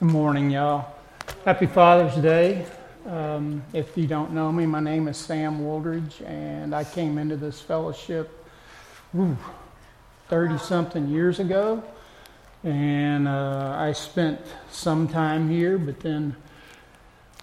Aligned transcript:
Good 0.00 0.12
morning, 0.12 0.50
y'all. 0.50 0.94
Happy 1.44 1.66
Father's 1.66 2.14
Day. 2.22 2.64
Um, 3.06 3.62
if 3.74 3.98
you 3.98 4.06
don't 4.06 4.32
know 4.32 4.50
me, 4.50 4.64
my 4.64 4.80
name 4.80 5.08
is 5.08 5.18
Sam 5.18 5.62
Woldridge, 5.62 6.22
and 6.22 6.74
I 6.74 6.84
came 6.84 7.18
into 7.18 7.36
this 7.36 7.60
fellowship 7.60 8.46
30 9.12 10.56
something 10.56 11.06
years 11.06 11.38
ago. 11.38 11.84
And 12.64 13.28
uh, 13.28 13.76
I 13.78 13.92
spent 13.92 14.40
some 14.70 15.06
time 15.06 15.50
here, 15.50 15.76
but 15.76 16.00
then 16.00 16.34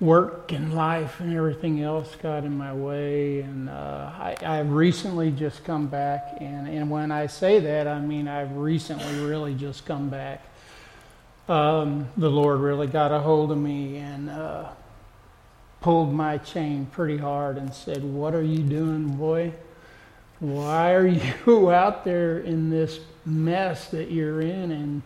work 0.02 0.52
and 0.52 0.74
life 0.74 1.20
and 1.20 1.36
everything 1.36 1.84
else 1.84 2.16
got 2.16 2.44
in 2.44 2.58
my 2.58 2.74
way. 2.74 3.42
And 3.42 3.70
uh, 3.70 4.12
I, 4.18 4.36
I've 4.44 4.72
recently 4.72 5.30
just 5.30 5.64
come 5.64 5.86
back. 5.86 6.38
And, 6.42 6.68
and 6.68 6.90
when 6.90 7.12
I 7.12 7.28
say 7.28 7.60
that, 7.60 7.88
I 7.88 8.00
mean 8.00 8.28
I've 8.28 8.58
recently 8.58 9.24
really 9.24 9.54
just 9.54 9.86
come 9.86 10.10
back 10.10 10.42
um, 11.48 12.10
the 12.18 12.30
Lord 12.30 12.60
really 12.60 12.88
got 12.88 13.12
a 13.12 13.20
hold 13.20 13.52
of 13.52 13.58
me 13.58 13.98
and 13.98 14.30
uh, 14.30 14.70
pulled 15.82 16.14
my 16.14 16.38
chain 16.38 16.86
pretty 16.92 17.18
hard 17.18 17.58
and 17.58 17.74
said, 17.74 18.04
What 18.04 18.34
are 18.34 18.44
you 18.44 18.60
doing, 18.60 19.16
boy? 19.16 19.54
Why 20.40 20.94
are 20.94 21.08
you 21.46 21.72
out 21.72 22.04
there 22.04 22.40
in 22.40 22.70
this 22.70 23.00
mess 23.26 23.90
that 23.90 24.12
you're 24.12 24.42
in? 24.42 24.72
And 24.72 25.02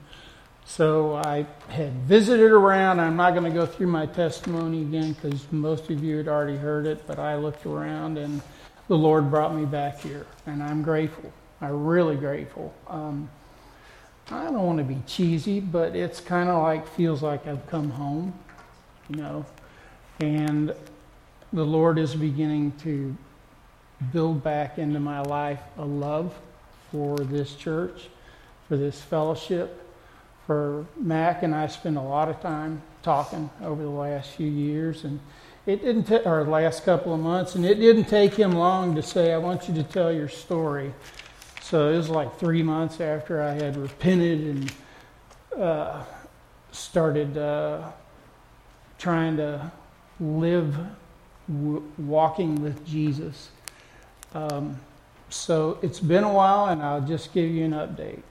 so 0.66 1.16
I 1.16 1.46
had 1.70 1.94
visited 2.04 2.52
around. 2.52 3.00
I'm 3.00 3.16
not 3.16 3.32
going 3.32 3.44
to 3.44 3.52
go 3.52 3.66
through 3.66 3.88
my 3.88 4.06
testimony 4.06 4.82
again 4.82 5.14
because 5.14 5.52
most 5.52 5.90
of 5.90 6.04
you 6.04 6.18
had 6.18 6.28
already 6.28 6.58
heard 6.58 6.86
it, 6.86 7.06
but 7.08 7.20
I 7.20 7.36
looked 7.36 7.66
around 7.66 8.18
and 8.18 8.42
the 8.88 8.98
Lord 8.98 9.30
brought 9.30 9.56
me 9.56 9.66
back 9.66 10.00
here. 10.00 10.26
And 10.46 10.62
I'm 10.64 10.82
grateful. 10.82 11.32
I'm 11.62 11.86
really 11.86 12.16
grateful. 12.16 12.74
Um, 12.88 13.30
I 14.30 14.46
don't 14.46 14.66
want 14.66 14.78
to 14.78 14.84
be 14.84 15.02
cheesy, 15.08 15.60
but 15.60 15.96
it's 15.96 16.20
kind 16.22 16.50
of 16.50 16.62
like 16.62 16.88
feels 16.88 17.22
like 17.22 17.48
I've 17.48 17.68
come 17.68 17.90
home, 17.90 18.34
you 19.10 19.18
know. 19.18 19.46
And 20.20 20.74
the 21.52 21.66
Lord 21.66 21.98
is 21.98 22.16
beginning 22.16 22.72
to 22.84 23.16
build 24.14 24.44
back 24.44 24.78
into 24.78 25.00
my 25.00 25.22
life 25.22 25.62
a 25.78 25.86
love 25.86 26.34
for 26.92 27.18
this 27.18 27.56
church, 27.56 28.10
for 28.68 28.78
this 28.78 29.02
fellowship. 29.02 29.78
For 30.48 30.86
Mac 30.98 31.44
and 31.44 31.54
I 31.54 31.68
spent 31.68 31.98
a 31.98 32.02
lot 32.02 32.30
of 32.30 32.42
time 32.42 32.82
talking 33.04 33.50
over 33.62 33.82
the 33.82 33.90
last 33.90 34.32
few 34.32 34.50
years, 34.50 35.04
and 35.04 35.20
it 35.66 35.82
didn't 35.82 36.06
take, 36.06 36.26
or 36.26 36.44
last 36.46 36.84
couple 36.84 37.14
of 37.14 37.20
months, 37.20 37.56
and 37.56 37.66
it 37.66 37.76
didn't 37.76 38.06
take 38.06 38.34
him 38.34 38.54
long 38.54 38.96
to 38.96 39.04
say, 39.04 39.34
"I 39.34 39.38
want 39.38 39.68
you 39.68 39.76
to 39.76 39.84
tell 39.84 40.12
your 40.12 40.28
story." 40.28 40.94
So 41.72 41.88
it 41.88 41.96
was 41.96 42.10
like 42.10 42.38
three 42.38 42.64
months 42.64 43.00
after 43.00 43.42
I 43.42 43.52
had 43.54 43.78
repented 43.78 44.42
and 44.42 44.74
uh, 45.58 46.04
started 46.74 47.38
uh, 47.38 47.92
trying 49.00 49.38
to 49.38 49.72
live 50.20 50.76
w- 51.48 51.82
walking 51.98 52.62
with 52.62 52.86
Jesus. 52.86 53.52
Um, 54.34 54.82
so 55.30 55.80
it's 55.82 56.02
been 56.02 56.26
a 56.26 56.34
while, 56.34 56.66
and 56.66 56.84
I'll 56.84 57.08
just 57.08 57.34
give 57.34 57.50
you 57.50 57.64
an 57.64 57.72
update. 57.72 58.24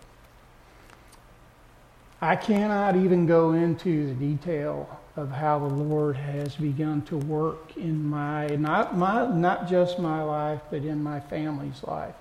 I 2.20 2.36
cannot 2.36 2.94
even 2.94 3.24
go 3.24 3.52
into 3.52 4.08
the 4.08 4.14
detail 4.16 5.00
of 5.16 5.30
how 5.30 5.60
the 5.60 5.74
Lord 5.74 6.16
has 6.16 6.56
begun 6.56 7.00
to 7.06 7.16
work 7.16 7.74
in 7.78 8.04
my 8.04 8.48
not 8.48 8.98
my 8.98 9.34
not 9.34 9.66
just 9.66 9.98
my 9.98 10.22
life, 10.22 10.60
but 10.70 10.84
in 10.84 11.02
my 11.02 11.20
family's 11.20 11.82
life 11.84 12.14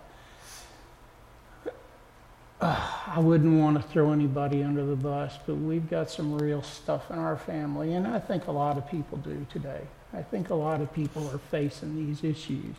uh, 2.62 2.92
I 3.08 3.20
wouldn't 3.20 3.60
want 3.60 3.82
to 3.82 3.88
throw 3.88 4.12
anybody 4.12 4.64
under 4.64 4.86
the 4.86 4.96
bus, 4.96 5.38
but 5.46 5.56
we've 5.56 5.90
got 5.90 6.10
some 6.10 6.38
real 6.38 6.62
stuff 6.62 7.10
in 7.10 7.18
our 7.18 7.38
family, 7.38 7.94
and 7.94 8.06
I 8.06 8.20
think 8.20 8.48
a 8.48 8.52
lot 8.52 8.78
of 8.78 8.90
people 8.90 9.18
do 9.20 9.46
today. 9.50 9.82
I 10.14 10.22
think 10.22 10.50
a 10.50 10.56
lot 10.56 10.82
of 10.82 10.92
people 10.94 11.30
are 11.30 11.38
facing 11.38 11.96
these 11.96 12.24
issues. 12.24 12.76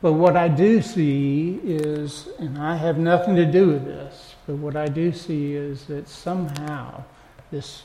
But 0.00 0.14
what 0.14 0.36
I 0.36 0.48
do 0.48 0.82
see 0.82 1.60
is, 1.62 2.28
and 2.40 2.58
I 2.58 2.74
have 2.76 2.98
nothing 2.98 3.36
to 3.36 3.46
do 3.46 3.68
with 3.68 3.84
this, 3.84 4.34
but 4.46 4.56
what 4.56 4.74
I 4.74 4.88
do 4.88 5.12
see 5.12 5.54
is 5.54 5.84
that 5.86 6.08
somehow 6.08 7.04
this 7.52 7.84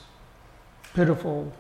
pitiful 0.96 1.54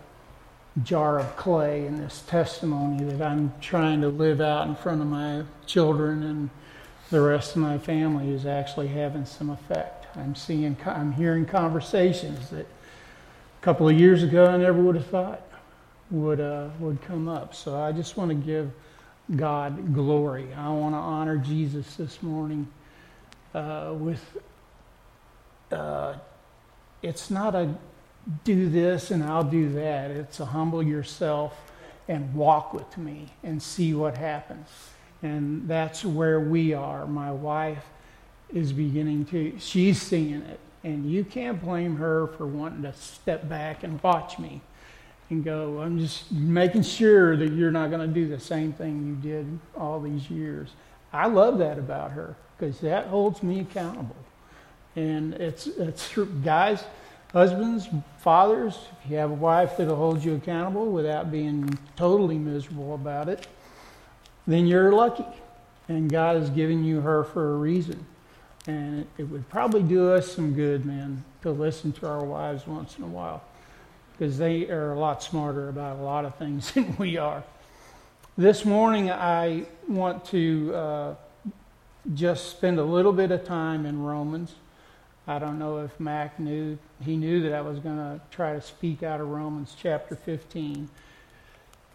jar 0.83 1.19
of 1.19 1.35
clay 1.37 1.85
and 1.85 1.99
this 1.99 2.23
testimony 2.27 3.03
that 3.03 3.21
I'm 3.21 3.53
trying 3.61 4.01
to 4.01 4.09
live 4.09 4.41
out 4.41 4.67
in 4.67 4.75
front 4.75 5.01
of 5.01 5.07
my 5.07 5.43
children 5.67 6.23
and 6.23 6.49
the 7.09 7.21
rest 7.21 7.55
of 7.55 7.61
my 7.61 7.77
family 7.77 8.29
is 8.29 8.45
actually 8.45 8.87
having 8.87 9.25
some 9.25 9.49
effect. 9.49 10.07
I'm 10.15 10.35
seeing, 10.35 10.75
I'm 10.85 11.13
hearing 11.13 11.45
conversations 11.45 12.49
that 12.49 12.65
a 12.65 13.63
couple 13.63 13.87
of 13.87 13.97
years 13.97 14.23
ago 14.23 14.45
I 14.45 14.57
never 14.57 14.81
would 14.81 14.95
have 14.95 15.07
thought 15.07 15.41
would 16.09 16.39
uh, 16.39 16.69
would 16.79 17.01
come 17.01 17.27
up. 17.27 17.53
So 17.53 17.79
I 17.79 17.91
just 17.91 18.17
want 18.17 18.29
to 18.29 18.35
give 18.35 18.71
God 19.35 19.93
glory. 19.93 20.47
I 20.53 20.69
want 20.69 20.95
to 20.95 20.99
honor 20.99 21.37
Jesus 21.37 21.95
this 21.95 22.21
morning 22.23 22.67
uh, 23.53 23.93
with. 23.93 24.23
Uh, 25.71 26.15
it's 27.01 27.29
not 27.29 27.53
a 27.55 27.75
do 28.43 28.69
this 28.69 29.11
and 29.11 29.23
I'll 29.23 29.43
do 29.43 29.69
that. 29.73 30.11
It's 30.11 30.39
a 30.39 30.45
humble 30.45 30.83
yourself 30.83 31.71
and 32.07 32.33
walk 32.33 32.73
with 32.73 32.97
me 32.97 33.27
and 33.43 33.61
see 33.61 33.93
what 33.93 34.17
happens. 34.17 34.67
And 35.23 35.67
that's 35.67 36.05
where 36.05 36.39
we 36.39 36.73
are. 36.73 37.07
My 37.07 37.31
wife 37.31 37.83
is 38.53 38.71
beginning 38.71 39.25
to, 39.25 39.57
she's 39.59 40.01
seeing 40.01 40.41
it. 40.41 40.59
And 40.83 41.09
you 41.09 41.23
can't 41.23 41.61
blame 41.61 41.95
her 41.97 42.27
for 42.27 42.45
wanting 42.45 42.83
to 42.83 42.93
step 42.93 43.49
back 43.49 43.83
and 43.83 44.01
watch 44.03 44.39
me 44.39 44.61
and 45.29 45.43
go, 45.43 45.81
I'm 45.81 45.99
just 45.99 46.31
making 46.31 46.83
sure 46.83 47.35
that 47.35 47.51
you're 47.51 47.71
not 47.71 47.89
going 47.89 48.07
to 48.07 48.13
do 48.13 48.27
the 48.27 48.39
same 48.39 48.71
thing 48.71 49.05
you 49.07 49.15
did 49.29 49.59
all 49.75 49.99
these 49.99 50.29
years. 50.29 50.69
I 51.11 51.27
love 51.27 51.57
that 51.57 51.77
about 51.77 52.11
her 52.11 52.35
because 52.57 52.79
that 52.81 53.07
holds 53.07 53.43
me 53.43 53.61
accountable. 53.61 54.15
And 54.95 55.33
it's, 55.35 55.67
it's. 55.67 56.17
Guys, 56.43 56.83
husbands, 57.33 57.87
fathers, 58.19 58.77
if 59.03 59.11
you 59.11 59.17
have 59.17 59.31
a 59.31 59.35
wife 59.35 59.77
that'll 59.77 59.95
hold 59.95 60.23
you 60.23 60.35
accountable 60.35 60.91
without 60.91 61.31
being 61.31 61.77
totally 61.95 62.37
miserable 62.37 62.95
about 62.95 63.29
it, 63.29 63.47
then 64.47 64.65
you're 64.65 64.93
lucky. 64.93 65.25
And 65.89 66.09
God 66.09 66.37
has 66.37 66.49
given 66.49 66.83
you 66.83 67.01
her 67.01 67.23
for 67.23 67.53
a 67.53 67.57
reason. 67.57 68.05
And 68.65 69.05
it, 69.17 69.23
would 69.23 69.47
probably 69.49 69.83
do 69.83 70.11
us 70.11 70.31
some 70.31 70.53
good, 70.53 70.85
man, 70.85 71.23
to 71.43 71.51
listen 71.51 71.91
to 71.93 72.07
our 72.07 72.23
wives 72.23 72.65
once 72.65 72.97
in 72.97 73.03
a 73.03 73.07
while. 73.07 73.43
Because 74.11 74.37
they 74.37 74.69
are 74.69 74.91
a 74.91 74.99
lot 74.99 75.23
smarter 75.23 75.69
about 75.69 75.97
a 75.99 76.01
lot 76.01 76.25
of 76.25 76.35
things 76.35 76.71
than 76.73 76.97
we 76.97 77.17
are. 77.17 77.43
This 78.37 78.65
morning, 78.65 79.09
I 79.09 79.65
want 79.87 80.25
to 80.25 80.75
uh, 80.75 81.15
just 82.13 82.49
spend 82.49 82.79
a 82.79 82.83
little 82.83 83.13
bit 83.13 83.31
of 83.31 83.45
time 83.45 83.85
in 83.85 84.01
Romans. 84.01 84.53
I 85.27 85.39
don't 85.39 85.59
know 85.59 85.79
if 85.79 85.97
Mac 85.99 86.39
knew, 86.39 86.77
he 87.01 87.17
knew 87.17 87.41
that 87.43 87.53
I 87.53 87.61
was 87.61 87.79
going 87.79 87.97
to 87.97 88.21
try 88.31 88.53
to 88.53 88.61
speak 88.61 89.03
out 89.03 89.19
of 89.19 89.27
Romans 89.27 89.75
chapter 89.79 90.15
15 90.15 90.89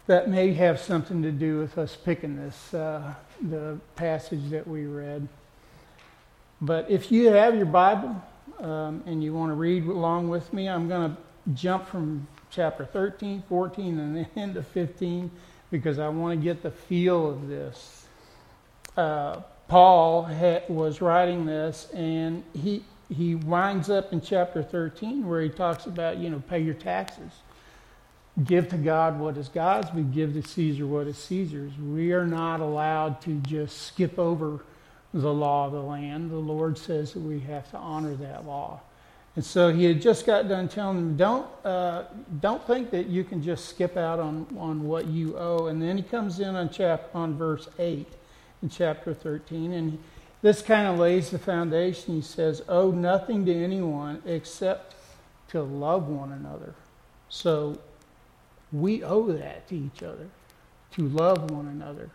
that 0.07 0.29
may 0.29 0.53
have 0.53 0.79
something 0.79 1.21
to 1.21 1.31
do 1.31 1.59
with 1.59 1.77
us 1.77 1.95
picking 1.95 2.35
this, 2.35 2.73
uh, 2.73 3.13
the 3.41 3.77
passage 3.95 4.49
that 4.49 4.67
we 4.67 4.85
read. 4.85 5.27
But 6.61 6.89
if 6.89 7.11
you 7.11 7.27
have 7.27 7.55
your 7.55 7.65
Bible 7.65 8.21
um, 8.59 9.03
and 9.05 9.23
you 9.23 9.33
want 9.33 9.51
to 9.51 9.55
read 9.55 9.85
along 9.85 10.29
with 10.29 10.51
me, 10.53 10.67
I'm 10.67 10.87
going 10.87 11.11
to 11.11 11.17
jump 11.53 11.87
from 11.87 12.27
chapter 12.49 12.85
13, 12.85 13.43
14, 13.47 13.99
and 13.99 14.15
then 14.15 14.27
into 14.35 14.63
15 14.63 15.31
because 15.71 15.99
I 15.99 16.07
want 16.09 16.39
to 16.39 16.43
get 16.43 16.61
the 16.61 16.71
feel 16.71 17.29
of 17.29 17.47
this. 17.47 18.05
Uh, 18.95 19.41
Paul 19.67 20.29
was 20.69 21.01
writing 21.01 21.45
this, 21.45 21.89
and 21.93 22.43
he 22.53 22.83
he 23.09 23.35
winds 23.35 23.89
up 23.89 24.13
in 24.13 24.21
chapter 24.21 24.63
13 24.63 25.27
where 25.27 25.41
he 25.41 25.49
talks 25.49 25.85
about 25.85 26.17
you 26.17 26.29
know 26.29 26.41
pay 26.47 26.59
your 26.59 26.73
taxes 26.73 27.31
give 28.41 28.69
to 28.69 28.77
God 28.77 29.19
what 29.19 29.37
is 29.37 29.47
God's, 29.49 29.93
we 29.93 30.01
give 30.01 30.33
to 30.33 30.41
Caesar 30.41 30.87
what 30.87 31.07
is 31.07 31.17
Caesar's. 31.17 31.77
We 31.77 32.13
are 32.13 32.25
not 32.25 32.59
allowed 32.59 33.21
to 33.21 33.35
just 33.41 33.83
skip 33.83 34.17
over 34.17 34.63
the 35.13 35.33
law 35.33 35.67
of 35.67 35.73
the 35.73 35.81
land. 35.81 36.31
The 36.31 36.35
Lord 36.35 36.77
says 36.77 37.13
that 37.13 37.19
we 37.19 37.39
have 37.41 37.69
to 37.71 37.77
honor 37.77 38.15
that 38.15 38.45
law. 38.45 38.81
And 39.35 39.43
so 39.43 39.71
he 39.71 39.85
had 39.85 40.01
just 40.01 40.25
got 40.25 40.47
done 40.47 40.67
telling 40.67 40.97
them, 40.97 41.17
don't, 41.17 41.47
uh, 41.65 42.03
don't 42.39 42.65
think 42.65 42.91
that 42.91 43.07
you 43.07 43.23
can 43.23 43.41
just 43.41 43.69
skip 43.69 43.97
out 43.97 44.19
on, 44.19 44.45
on 44.59 44.83
what 44.83 45.07
you 45.07 45.37
owe. 45.37 45.67
And 45.67 45.81
then 45.81 45.97
he 45.97 46.03
comes 46.03 46.39
in 46.39 46.55
on, 46.55 46.69
chap- 46.69 47.09
on 47.15 47.35
verse 47.35 47.67
8 47.79 48.07
in 48.61 48.69
chapter 48.69 49.13
13, 49.13 49.73
and 49.73 49.99
this 50.41 50.61
kind 50.61 50.87
of 50.87 50.99
lays 50.99 51.31
the 51.31 51.39
foundation. 51.39 52.15
He 52.15 52.21
says, 52.21 52.61
owe 52.67 52.91
nothing 52.91 53.45
to 53.45 53.53
anyone 53.53 54.21
except 54.25 54.95
to 55.49 55.63
love 55.63 56.07
one 56.07 56.31
another. 56.31 56.75
So 57.29 57.79
we 58.73 59.03
owe 59.03 59.31
that 59.31 59.67
to 59.69 59.75
each 59.75 60.03
other, 60.03 60.27
to 60.91 61.07
love 61.07 61.51
one 61.51 61.67
another. 61.67 62.09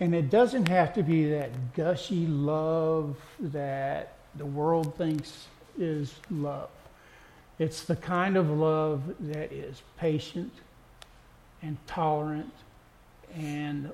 And 0.00 0.14
it 0.14 0.28
doesn't 0.28 0.68
have 0.68 0.92
to 0.94 1.02
be 1.02 1.30
that 1.30 1.74
gushy 1.74 2.26
love 2.26 3.16
that 3.38 4.14
the 4.34 4.46
world 4.46 4.96
thinks 4.96 5.46
is 5.78 6.14
love. 6.30 6.70
It's 7.58 7.84
the 7.84 7.96
kind 7.96 8.36
of 8.36 8.50
love 8.50 9.02
that 9.20 9.52
is 9.52 9.82
patient 9.98 10.52
and 11.62 11.76
tolerant 11.86 12.52
and 13.36 13.90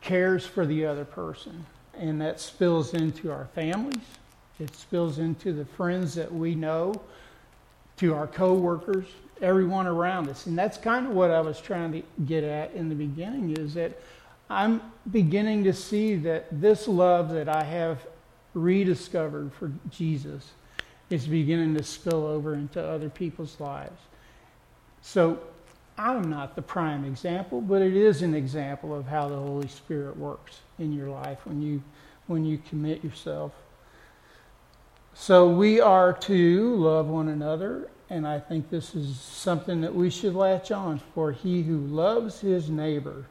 cares 0.00 0.44
for 0.44 0.66
the 0.66 0.84
other 0.84 1.04
person. 1.04 1.64
And 1.94 2.20
that 2.20 2.40
spills 2.40 2.94
into 2.94 3.30
our 3.30 3.46
families, 3.54 4.04
it 4.58 4.74
spills 4.74 5.18
into 5.18 5.52
the 5.52 5.64
friends 5.64 6.14
that 6.14 6.32
we 6.32 6.54
know, 6.54 6.94
to 7.98 8.14
our 8.14 8.26
coworkers, 8.26 9.06
everyone 9.42 9.86
around 9.86 10.28
us. 10.28 10.46
And 10.46 10.56
that's 10.56 10.78
kind 10.78 11.06
of 11.06 11.12
what 11.12 11.30
I 11.30 11.40
was 11.40 11.60
trying 11.60 11.92
to 11.92 12.02
get 12.24 12.44
at 12.44 12.72
in 12.72 12.88
the 12.88 12.94
beginning 12.94 13.56
is 13.56 13.74
that 13.74 14.00
I'm 14.48 14.80
beginning 15.10 15.64
to 15.64 15.72
see 15.72 16.16
that 16.16 16.60
this 16.60 16.86
love 16.86 17.30
that 17.30 17.48
I 17.48 17.64
have 17.64 18.06
rediscovered 18.54 19.52
for 19.52 19.72
Jesus 19.90 20.50
is 21.10 21.26
beginning 21.26 21.74
to 21.76 21.82
spill 21.82 22.26
over 22.26 22.54
into 22.54 22.82
other 22.82 23.08
people's 23.08 23.58
lives. 23.60 24.00
So 25.02 25.38
I'm 25.98 26.30
not 26.30 26.54
the 26.54 26.62
prime 26.62 27.04
example, 27.04 27.60
but 27.60 27.82
it 27.82 27.94
is 27.94 28.22
an 28.22 28.34
example 28.34 28.94
of 28.94 29.06
how 29.06 29.28
the 29.28 29.36
Holy 29.36 29.68
Spirit 29.68 30.16
works 30.16 30.60
in 30.78 30.92
your 30.92 31.08
life 31.08 31.44
when 31.44 31.60
you 31.60 31.82
when 32.28 32.44
you 32.44 32.58
commit 32.68 33.02
yourself. 33.02 33.52
So 35.14 35.48
we 35.48 35.80
are 35.80 36.12
to 36.12 36.76
love 36.76 37.08
one 37.08 37.28
another, 37.28 37.90
and 38.12 38.26
I 38.26 38.38
think 38.38 38.68
this 38.68 38.94
is 38.94 39.18
something 39.18 39.80
that 39.80 39.94
we 39.94 40.10
should 40.10 40.34
latch 40.34 40.70
on 40.70 41.00
for 41.14 41.32
he 41.32 41.62
who 41.62 41.78
loves 41.78 42.40
his 42.40 42.68
neighbor 42.68 43.24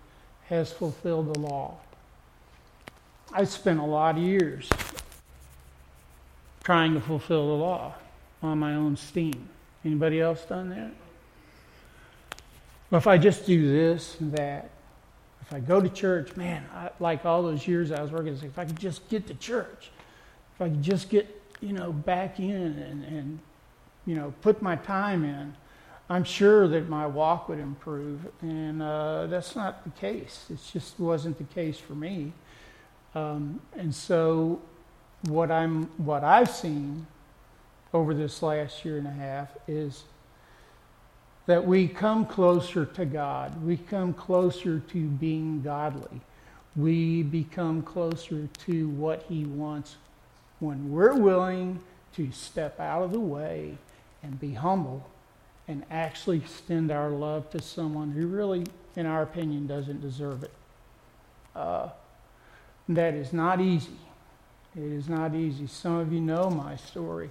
has 0.48 0.74
fulfilled 0.74 1.36
the 1.36 1.40
law. 1.40 1.78
I 3.32 3.44
spent 3.44 3.80
a 3.80 3.86
lot 3.86 4.18
of 4.18 4.24
years 4.24 4.68
trying 6.64 6.96
to 6.96 7.00
fulfill 7.00 7.48
the 7.50 7.64
law 7.64 7.94
on 8.42 8.58
my 8.58 8.74
own 8.74 8.98
steam. 8.98 9.48
Anybody 9.86 10.20
else 10.20 10.44
done 10.46 10.70
that? 10.72 10.92
Well, 12.90 12.98
if 12.98 13.06
I 13.06 13.20
just 13.20 13.46
do 13.46 13.72
this 13.72 14.20
and 14.20 14.34
that, 14.34 14.72
if 15.44 15.54
I 15.54 15.60
go 15.60 15.80
to 15.80 15.90
church, 15.90 16.36
man, 16.36 16.66
I, 16.74 16.90
like 17.00 17.24
all 17.24 17.44
those 17.44 17.68
years 17.68 17.92
I 17.92 18.02
was 18.02 18.12
working, 18.12 18.34
if 18.34 18.58
I 18.58 18.66
could 18.66 18.80
just 18.80 19.08
get 19.10 19.28
to 19.28 19.36
church, 19.36 19.92
if 20.56 20.62
I 20.62 20.70
could 20.70 20.82
just 20.82 21.10
get, 21.10 21.40
you 21.62 21.74
know, 21.74 21.94
back 21.94 22.40
in 22.40 22.50
and, 22.50 23.06
and 23.06 23.40
you 24.06 24.16
know, 24.16 24.34
put 24.42 24.62
my 24.62 24.76
time 24.76 25.24
in, 25.24 25.56
I'm 26.10 26.24
sure 26.24 26.68
that 26.68 26.90
my 26.90 27.08
walk 27.08 27.48
would 27.48 27.60
improve. 27.60 28.28
And 28.42 28.82
uh, 28.82 29.28
that's 29.28 29.56
not 29.56 29.84
the 29.84 29.92
case. 29.92 30.46
It 30.50 30.60
just 30.74 31.00
wasn't 31.00 31.38
the 31.38 31.54
case 31.54 31.78
for 31.78 31.94
me. 31.94 32.34
Um, 33.16 33.62
and 33.78 33.94
so 33.94 34.62
what 35.28 35.52
I'm 35.52 35.84
what 35.98 36.24
I've 36.24 36.50
seen 36.50 37.08
over 37.94 38.14
this 38.14 38.42
last 38.42 38.84
year 38.84 38.98
and 38.98 39.08
a 39.08 39.12
half 39.12 39.50
is 39.68 40.04
that 41.46 41.66
we 41.66 41.88
come 41.88 42.26
closer 42.26 42.86
to 42.86 43.06
God. 43.06 43.64
We 43.66 43.78
come 43.78 44.14
closer 44.14 44.80
to 44.80 45.08
being 45.08 45.62
godly. 45.62 46.22
We 46.76 47.24
become 47.24 47.82
closer 47.82 48.48
to 48.66 48.90
what 48.90 49.26
He 49.28 49.46
wants 49.46 49.98
when 50.60 50.92
we're 50.92 51.16
willing 51.16 51.80
to 52.16 52.32
step 52.32 52.80
out 52.80 53.04
of 53.04 53.12
the 53.12 53.20
way 53.20 53.78
and 54.24 54.40
be 54.40 54.54
humble 54.54 55.10
and 55.68 55.84
actually 55.90 56.38
extend 56.38 56.92
our 56.92 57.10
love 57.10 57.50
to 57.52 57.62
someone 57.62 58.12
who 58.12 58.28
really, 58.28 58.66
in 58.96 59.06
our 59.06 59.22
opinion, 59.22 59.68
doesn't 59.68 60.02
deserve 60.02 60.44
it. 60.44 60.52
Uh, 61.56 61.90
that 62.90 63.14
is 63.14 63.32
not 63.34 63.62
easy. 63.62 63.98
It 64.76 64.84
is 64.84 65.10
not 65.10 65.36
easy. 65.36 65.68
Some 65.68 65.98
of 65.98 66.12
you 66.12 66.22
know 66.22 66.50
my 66.50 66.76
story. 66.76 67.30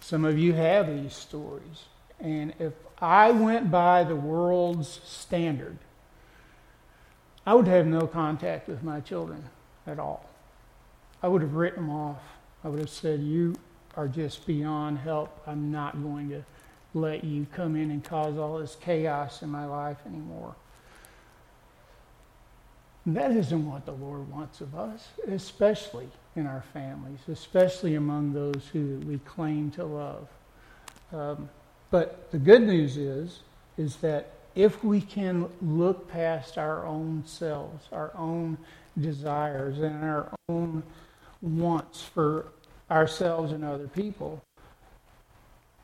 Some 0.00 0.24
of 0.24 0.38
you 0.38 0.52
have 0.54 0.86
these 0.86 1.14
stories. 1.14 1.84
And 2.20 2.52
if 2.58 2.72
I 3.00 3.30
went 3.30 3.70
by 3.70 4.04
the 4.04 4.16
world's 4.16 5.00
standard, 5.04 5.78
I 7.46 7.54
would 7.54 7.66
have 7.66 7.86
no 7.86 8.06
contact 8.06 8.68
with 8.68 8.82
my 8.82 9.00
children 9.00 9.44
at 9.86 9.98
all. 9.98 10.28
I 11.22 11.28
would 11.28 11.42
have 11.42 11.54
written 11.54 11.86
them 11.86 11.94
off. 11.94 12.22
I 12.64 12.68
would 12.68 12.78
have 12.78 12.90
said, 12.90 13.20
You 13.20 13.56
are 13.96 14.08
just 14.08 14.46
beyond 14.46 14.98
help. 14.98 15.42
I'm 15.46 15.70
not 15.70 16.02
going 16.02 16.30
to 16.30 16.44
let 16.94 17.24
you 17.24 17.46
come 17.52 17.76
in 17.76 17.90
and 17.90 18.02
cause 18.04 18.36
all 18.38 18.58
this 18.58 18.76
chaos 18.80 19.42
in 19.42 19.48
my 19.48 19.66
life 19.66 19.98
anymore. 20.06 20.54
That 23.06 23.32
isn't 23.32 23.66
what 23.68 23.84
the 23.84 23.92
Lord 23.92 24.30
wants 24.30 24.60
of 24.60 24.74
us, 24.74 25.08
especially 25.26 26.08
in 26.36 26.46
our 26.46 26.62
families, 26.72 27.18
especially 27.28 27.96
among 27.96 28.32
those 28.32 28.68
who 28.72 29.00
we 29.06 29.18
claim 29.18 29.70
to 29.72 29.84
love. 29.84 30.28
Um, 31.12 31.48
but 31.90 32.30
the 32.30 32.38
good 32.38 32.62
news 32.62 32.96
is, 32.96 33.40
is 33.76 33.96
that 33.96 34.32
if 34.54 34.84
we 34.84 35.00
can 35.00 35.48
look 35.60 36.08
past 36.10 36.58
our 36.58 36.86
own 36.86 37.24
selves, 37.26 37.86
our 37.90 38.12
own 38.16 38.56
desires, 39.00 39.78
and 39.78 40.04
our 40.04 40.30
own 40.48 40.82
wants 41.40 42.02
for 42.02 42.46
ourselves 42.92 43.52
and 43.52 43.64
other 43.64 43.88
people, 43.88 44.42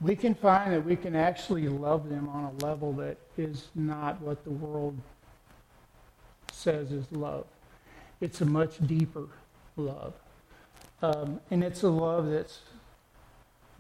we 0.01 0.15
can 0.15 0.35
find 0.35 0.73
that 0.73 0.85
we 0.85 0.95
can 0.95 1.17
actually 1.17 1.69
love 1.69 2.09
them 2.09 2.29
on 2.29 2.45
a 2.45 2.65
level 2.65 2.93
that 2.93 3.17
is 3.37 3.69
not 3.75 4.21
what 4.21 4.45
the 4.45 4.51
world 4.51 4.97
says 6.53 6.93
is 6.93 7.11
love. 7.11 7.47
It's 8.21 8.41
a 8.41 8.45
much 8.45 8.79
deeper 8.87 9.27
love. 9.77 10.15
Um, 11.03 11.41
and 11.51 11.65
it's 11.65 11.83
a 11.83 11.89
love 11.89 12.31
that's 12.31 12.61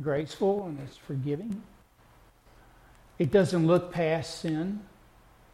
graceful 0.00 0.64
and 0.66 0.78
it's 0.80 0.96
forgiving. 0.96 1.62
It 3.18 3.30
doesn't 3.30 3.66
look 3.66 3.92
past 3.92 4.40
sin. 4.40 4.80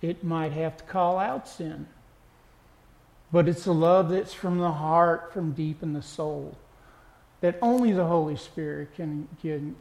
It 0.03 0.23
might 0.23 0.53
have 0.53 0.77
to 0.77 0.85
call 0.85 1.19
out 1.19 1.49
sin. 1.49 1.87
But 3.33 3.49
it's 3.49 3.67
a 3.67 3.73
love 3.73 4.11
that's 4.11 4.35
from 4.35 4.59
the 4.59 4.71
heart, 4.71 5.33
from 5.33 5.53
deep 5.53 5.83
in 5.83 5.93
the 5.93 6.03
soul, 6.03 6.57
that 7.45 7.59
only 7.61 7.93
the 7.93 8.07
Holy 8.07 8.37
Spirit 8.37 8.95
can, 8.95 9.29
can 9.43 9.77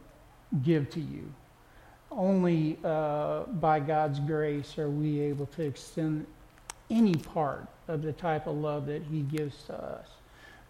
give 0.63 0.89
to 0.89 0.99
you. 0.99 1.31
Only 2.11 2.77
uh, 2.83 3.43
by 3.43 3.79
God's 3.79 4.19
grace 4.19 4.77
are 4.77 4.89
we 4.89 5.21
able 5.21 5.45
to 5.45 5.61
extend 5.61 6.27
any 6.89 7.15
part 7.15 7.65
of 7.87 8.01
the 8.01 8.11
type 8.11 8.47
of 8.47 8.57
love 8.57 8.85
that 8.87 9.03
He 9.03 9.21
gives 9.21 9.63
to 9.67 9.75
us. 9.75 10.07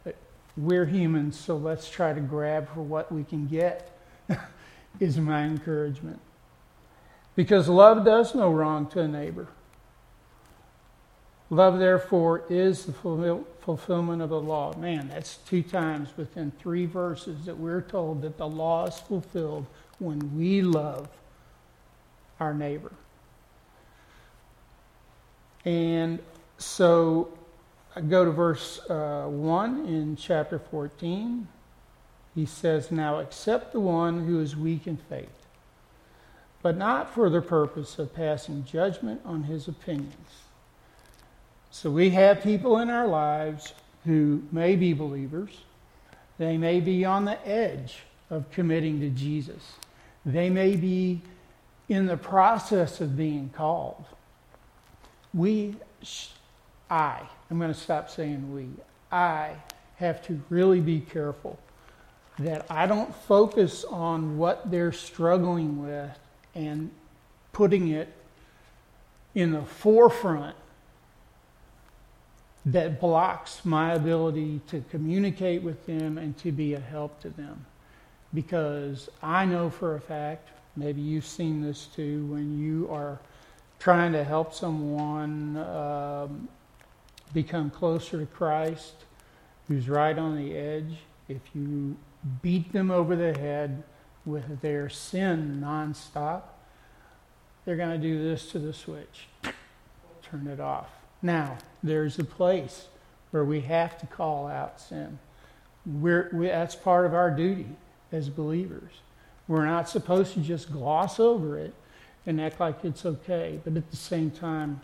But 0.03 0.15
we're 0.55 0.85
humans, 0.85 1.35
so 1.35 1.57
let's 1.57 1.89
try 1.89 2.13
to 2.13 2.21
grab 2.21 2.71
for 2.75 2.83
what 2.83 3.11
we 3.11 3.23
can 3.23 3.47
get, 3.47 3.97
is 4.99 5.17
my 5.17 5.45
encouragement. 5.45 6.19
Because 7.35 7.67
love 7.67 8.05
does 8.05 8.35
no 8.35 8.51
wrong 8.51 8.85
to 8.91 8.99
a 8.99 9.07
neighbor. 9.07 9.47
Love, 11.53 11.77
therefore, 11.77 12.43
is 12.49 12.85
the 12.85 13.43
fulfillment 13.61 14.23
of 14.23 14.29
the 14.31 14.41
law. 14.41 14.75
Man, 14.75 15.09
that's 15.09 15.37
two 15.37 15.61
times 15.61 16.09
within 16.17 16.51
three 16.59 16.87
verses 16.87 17.45
that 17.45 17.55
we're 17.55 17.83
told 17.83 18.23
that 18.23 18.39
the 18.39 18.47
law 18.47 18.87
is 18.87 18.97
fulfilled 18.97 19.67
when 19.99 20.35
we 20.35 20.63
love 20.63 21.07
our 22.39 22.55
neighbor. 22.55 22.91
And 25.63 26.17
so 26.57 27.29
I 27.95 28.01
go 28.01 28.25
to 28.25 28.31
verse 28.31 28.79
uh, 28.89 29.25
1 29.27 29.85
in 29.85 30.15
chapter 30.15 30.57
14. 30.57 31.47
He 32.33 32.47
says, 32.47 32.91
Now 32.91 33.19
accept 33.19 33.73
the 33.73 33.79
one 33.79 34.25
who 34.25 34.39
is 34.39 34.55
weak 34.55 34.87
in 34.87 34.97
faith, 34.97 35.45
but 36.63 36.75
not 36.75 37.13
for 37.13 37.29
the 37.29 37.41
purpose 37.41 37.99
of 37.99 38.15
passing 38.15 38.65
judgment 38.65 39.21
on 39.23 39.43
his 39.43 39.67
opinions. 39.67 40.42
So 41.73 41.89
we 41.89 42.11
have 42.11 42.43
people 42.43 42.77
in 42.77 42.91
our 42.91 43.07
lives 43.07 43.73
who 44.05 44.43
may 44.51 44.75
be 44.75 44.93
believers, 44.93 45.49
they 46.37 46.55
may 46.55 46.79
be 46.79 47.03
on 47.03 47.25
the 47.25 47.47
edge 47.47 48.03
of 48.29 48.49
committing 48.51 48.99
to 48.99 49.09
Jesus, 49.09 49.73
they 50.23 50.51
may 50.51 50.75
be 50.75 51.23
in 51.89 52.05
the 52.05 52.15
process 52.15 53.01
of 53.01 53.17
being 53.17 53.49
called. 53.55 54.05
We, 55.33 55.75
I, 56.91 57.21
I'm 57.49 57.57
going 57.57 57.73
to 57.73 57.79
stop 57.79 58.11
saying 58.11 58.53
we, 58.53 58.69
I 59.11 59.55
have 59.95 60.21
to 60.27 60.39
really 60.51 60.79
be 60.79 60.99
careful 60.99 61.57
that 62.37 62.67
I 62.69 62.85
don't 62.85 63.13
focus 63.25 63.83
on 63.83 64.37
what 64.37 64.69
they're 64.69 64.91
struggling 64.91 65.83
with 65.83 66.19
and 66.53 66.91
putting 67.51 67.87
it 67.87 68.13
in 69.33 69.51
the 69.51 69.63
forefront 69.63 70.55
that 72.65 72.99
blocks 72.99 73.65
my 73.65 73.93
ability 73.93 74.61
to 74.67 74.83
communicate 74.89 75.61
with 75.61 75.85
them 75.85 76.17
and 76.17 76.37
to 76.37 76.51
be 76.51 76.73
a 76.73 76.79
help 76.79 77.19
to 77.21 77.29
them. 77.29 77.65
Because 78.33 79.09
I 79.21 79.45
know 79.45 79.69
for 79.69 79.95
a 79.95 80.01
fact, 80.01 80.49
maybe 80.75 81.01
you've 81.01 81.25
seen 81.25 81.61
this 81.61 81.87
too, 81.87 82.25
when 82.27 82.57
you 82.59 82.89
are 82.89 83.19
trying 83.79 84.13
to 84.13 84.23
help 84.23 84.53
someone 84.53 85.57
um, 85.57 86.47
become 87.33 87.69
closer 87.69 88.19
to 88.19 88.25
Christ 88.25 88.93
who's 89.67 89.89
right 89.89 90.17
on 90.17 90.37
the 90.37 90.55
edge, 90.55 90.95
if 91.27 91.41
you 91.53 91.97
beat 92.41 92.71
them 92.71 92.91
over 92.91 93.15
the 93.15 93.37
head 93.37 93.83
with 94.25 94.61
their 94.61 94.89
sin 94.89 95.61
nonstop, 95.61 96.43
they're 97.65 97.75
going 97.75 98.01
to 98.01 98.07
do 98.07 98.23
this 98.23 98.51
to 98.51 98.59
the 98.59 98.73
switch 98.73 99.27
turn 100.33 100.47
it 100.47 100.59
off. 100.59 101.02
Now, 101.23 101.57
there's 101.81 102.19
a 102.19 102.23
place 102.23 102.87
where 103.31 103.45
we 103.45 103.61
have 103.61 103.97
to 103.99 104.05
call 104.05 104.45
out 104.47 104.79
sin. 104.79 105.17
We're, 105.85 106.29
we, 106.33 106.47
that's 106.47 106.75
part 106.75 107.05
of 107.05 107.13
our 107.13 107.31
duty 107.31 107.67
as 108.11 108.29
believers. 108.29 108.91
We're 109.47 109.65
not 109.65 109.89
supposed 109.89 110.33
to 110.33 110.41
just 110.41 110.71
gloss 110.71 111.19
over 111.19 111.57
it 111.57 111.73
and 112.25 112.39
act 112.39 112.59
like 112.59 112.83
it's 112.83 113.05
okay, 113.05 113.59
but 113.63 113.75
at 113.75 113.89
the 113.89 113.97
same 113.97 114.31
time, 114.31 114.81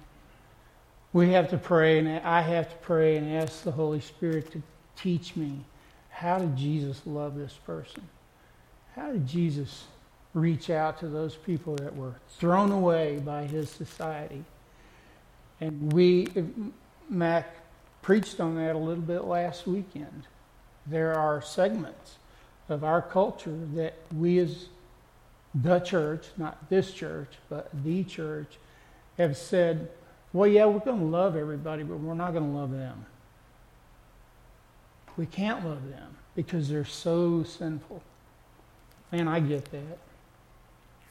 we 1.12 1.32
have 1.32 1.50
to 1.50 1.58
pray, 1.58 2.00
and 2.00 2.08
I 2.08 2.42
have 2.42 2.70
to 2.70 2.76
pray 2.78 3.18
and 3.18 3.36
ask 3.36 3.64
the 3.64 3.72
Holy 3.72 4.00
Spirit 4.00 4.52
to 4.52 4.62
teach 4.96 5.36
me 5.36 5.66
how 6.10 6.40
did 6.40 6.56
Jesus 6.56 7.02
love 7.06 7.36
this 7.36 7.54
person? 7.66 8.08
How 8.96 9.12
did 9.12 9.26
Jesus 9.26 9.86
reach 10.34 10.70
out 10.70 11.00
to 11.00 11.08
those 11.08 11.36
people 11.36 11.76
that 11.78 11.96
were 11.96 12.16
thrown 12.38 12.72
away 12.72 13.20
by 13.20 13.46
his 13.46 13.70
society? 13.70 14.44
And 15.62 15.92
we, 15.92 16.28
Mac 17.10 17.56
preached 18.02 18.40
on 18.40 18.56
that 18.56 18.76
a 18.76 18.80
little 18.80 19.04
bit 19.04 19.26
last 19.26 19.68
weekend. 19.68 20.24
There 20.86 21.14
are 21.14 21.42
segments 21.42 22.16
of 22.70 22.84
our 22.84 23.02
culture 23.02 23.58
that 23.74 23.96
we 24.16 24.40
as 24.40 24.68
the 25.54 25.80
church, 25.80 26.28
not 26.38 26.70
this 26.70 26.94
church, 26.94 27.30
but 27.50 27.70
the 27.84 28.04
church, 28.04 28.58
have 29.18 29.36
said, 29.36 29.90
well, 30.32 30.48
yeah, 30.48 30.66
we're 30.66 30.80
going 30.80 31.00
to 31.00 31.06
love 31.06 31.36
everybody, 31.36 31.84
but 31.84 32.00
we're 32.00 32.14
not 32.14 32.32
going 32.32 32.52
to 32.52 32.58
love 32.58 32.72
them. 32.72 33.06
We 35.18 35.26
can't 35.26 35.66
love 35.66 35.90
them 35.90 36.16
because 36.36 36.70
they're 36.70 36.86
so 36.86 37.44
sinful. 37.44 38.02
Man, 39.12 39.28
I 39.28 39.40
get 39.40 39.66
that. 39.72 39.98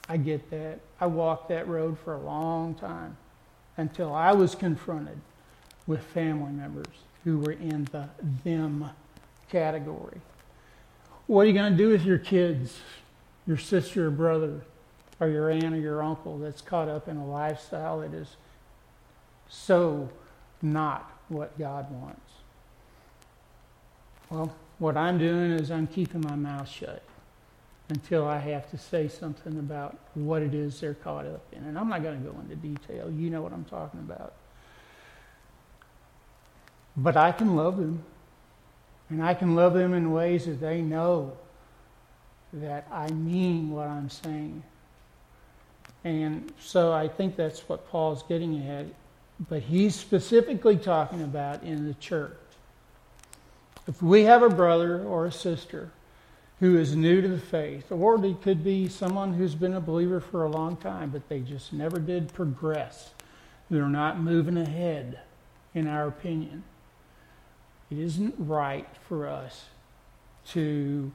I 0.09 0.17
get 0.17 0.51
that. 0.51 0.79
I 1.01 1.07
walked 1.07 1.51
that 1.51 1.69
road 1.69 1.99
for 1.99 2.15
a 2.15 2.21
long 2.21 2.75
time 2.75 3.17
until 3.79 4.13
I 4.13 4.33
was 4.33 4.55
confronted 4.55 5.19
with 5.87 6.03
family 6.03 6.53
members 6.53 6.87
who 7.25 7.39
were 7.39 7.53
in 7.53 7.89
the 7.93 8.09
them 8.45 8.91
category. 9.51 10.21
What 11.27 11.43
are 11.43 11.47
you 11.47 11.55
going 11.55 11.73
to 11.73 11.79
do 11.79 11.89
with 11.89 12.05
your 12.05 12.19
kids, 12.19 12.81
your 13.47 13.57
sister 13.57 14.09
or 14.09 14.11
brother, 14.11 14.61
or 15.21 15.29
your 15.29 15.51
aunt 15.51 15.75
or 15.75 15.79
your 15.79 16.03
uncle 16.03 16.39
that's 16.39 16.61
caught 16.61 16.89
up 16.89 17.09
in 17.09 17.17
a 17.17 17.27
lifestyle 17.27 18.01
that 18.01 18.13
is 18.13 18.37
so 19.49 20.11
not 20.61 21.11
what 21.29 21.59
God 21.59 21.91
wants? 21.91 22.21
Well, 24.29 24.55
what 24.79 24.97
I'm 24.97 25.19
doing 25.19 25.53
is 25.53 25.71
I'm 25.71 25.87
keeping 25.87 26.21
my 26.21 26.37
mouth 26.37 26.69
shut 26.69 27.03
until 27.91 28.27
I 28.27 28.39
have 28.39 28.71
to 28.71 28.79
say 28.79 29.09
something 29.09 29.59
about 29.59 29.99
what 30.15 30.43
it 30.43 30.55
is 30.55 30.81
they're 30.81 30.95
caught 30.95 31.27
up 31.27 31.43
in. 31.53 31.65
And 31.65 31.79
I'm 31.79 31.89
not 31.89 32.03
going 32.03 32.23
to 32.23 32.31
go 32.31 32.39
into 32.41 32.57
detail. 32.57 33.11
You 33.11 33.31
know 33.31 33.41
what 33.41 33.53
I'm 33.53 33.65
talking 33.65 34.01
about. 34.01 34.35
But 36.97 37.17
I 37.17 37.33
can 37.33 37.57
love 37.57 37.79
them. 37.79 38.03
And 39.11 39.23
I 39.23 39.33
can 39.33 39.55
love 39.55 39.73
them 39.73 39.95
in 39.95 40.13
ways 40.13 40.45
that 40.45 40.61
they 40.61 40.83
know 40.83 41.33
that 42.53 42.87
I 42.93 43.11
mean 43.11 43.71
what 43.71 43.89
I'm 43.89 44.11
saying. 44.11 44.63
And 46.05 46.53
so 46.61 46.93
I 46.93 47.09
think 47.09 47.37
that's 47.37 47.69
what 47.69 47.89
Paul's 47.91 48.23
getting 48.25 48.67
at. 48.69 48.87
But 49.49 49.63
he's 49.63 49.95
specifically 49.95 50.77
talking 50.77 51.23
about 51.23 51.63
in 51.63 51.87
the 51.87 51.95
church. 51.95 52.37
If 53.87 54.03
we 54.03 54.25
have 54.25 54.43
a 54.43 54.51
brother 54.51 55.03
or 55.05 55.25
a 55.25 55.33
sister 55.33 55.91
who 56.61 56.77
is 56.77 56.97
new 56.97 57.21
to 57.21 57.29
the 57.29 57.39
faith, 57.39 57.93
or 57.93 58.25
it 58.25 58.43
could 58.43 58.65
be 58.65 58.89
someone 58.89 59.35
who's 59.35 59.55
been 59.55 59.75
a 59.75 59.81
believer 59.81 60.21
for 60.21 60.45
a 60.45 60.51
long 60.51 60.77
time, 60.77 61.11
but 61.11 61.29
they 61.29 61.41
just 61.41 61.73
never 61.73 61.99
did 62.01 62.33
progress. 62.33 63.11
They're 63.71 63.89
not 63.89 64.21
moving 64.21 64.57
ahead, 64.57 65.21
in 65.75 65.87
our 65.87 66.09
opinion. 66.09 66.65
It 67.91 67.99
isn't 67.99 68.35
right 68.39 68.89
for 69.09 69.29
us 69.29 69.67
to, 70.49 71.13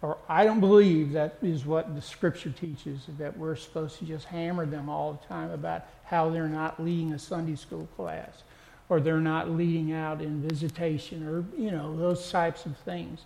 or 0.00 0.18
I 0.28 0.44
don't 0.44 0.60
believe 0.60 1.12
that 1.12 1.38
is 1.42 1.66
what 1.66 1.96
the 1.96 2.02
scripture 2.02 2.50
teaches, 2.50 3.00
that 3.18 3.36
we're 3.36 3.56
supposed 3.56 3.98
to 3.98 4.04
just 4.04 4.26
hammer 4.26 4.64
them 4.64 4.88
all 4.88 5.14
the 5.14 5.26
time 5.26 5.50
about 5.50 5.86
how 6.04 6.30
they're 6.30 6.46
not 6.48 6.82
leading 6.82 7.12
a 7.12 7.18
Sunday 7.18 7.56
school 7.56 7.88
class, 7.96 8.44
or 8.88 9.00
they're 9.00 9.20
not 9.20 9.50
leading 9.50 9.92
out 9.92 10.22
in 10.22 10.40
visitation, 10.40 11.26
or, 11.26 11.44
you 11.60 11.72
know, 11.72 11.96
those 11.96 12.30
types 12.30 12.64
of 12.64 12.76
things 12.78 13.22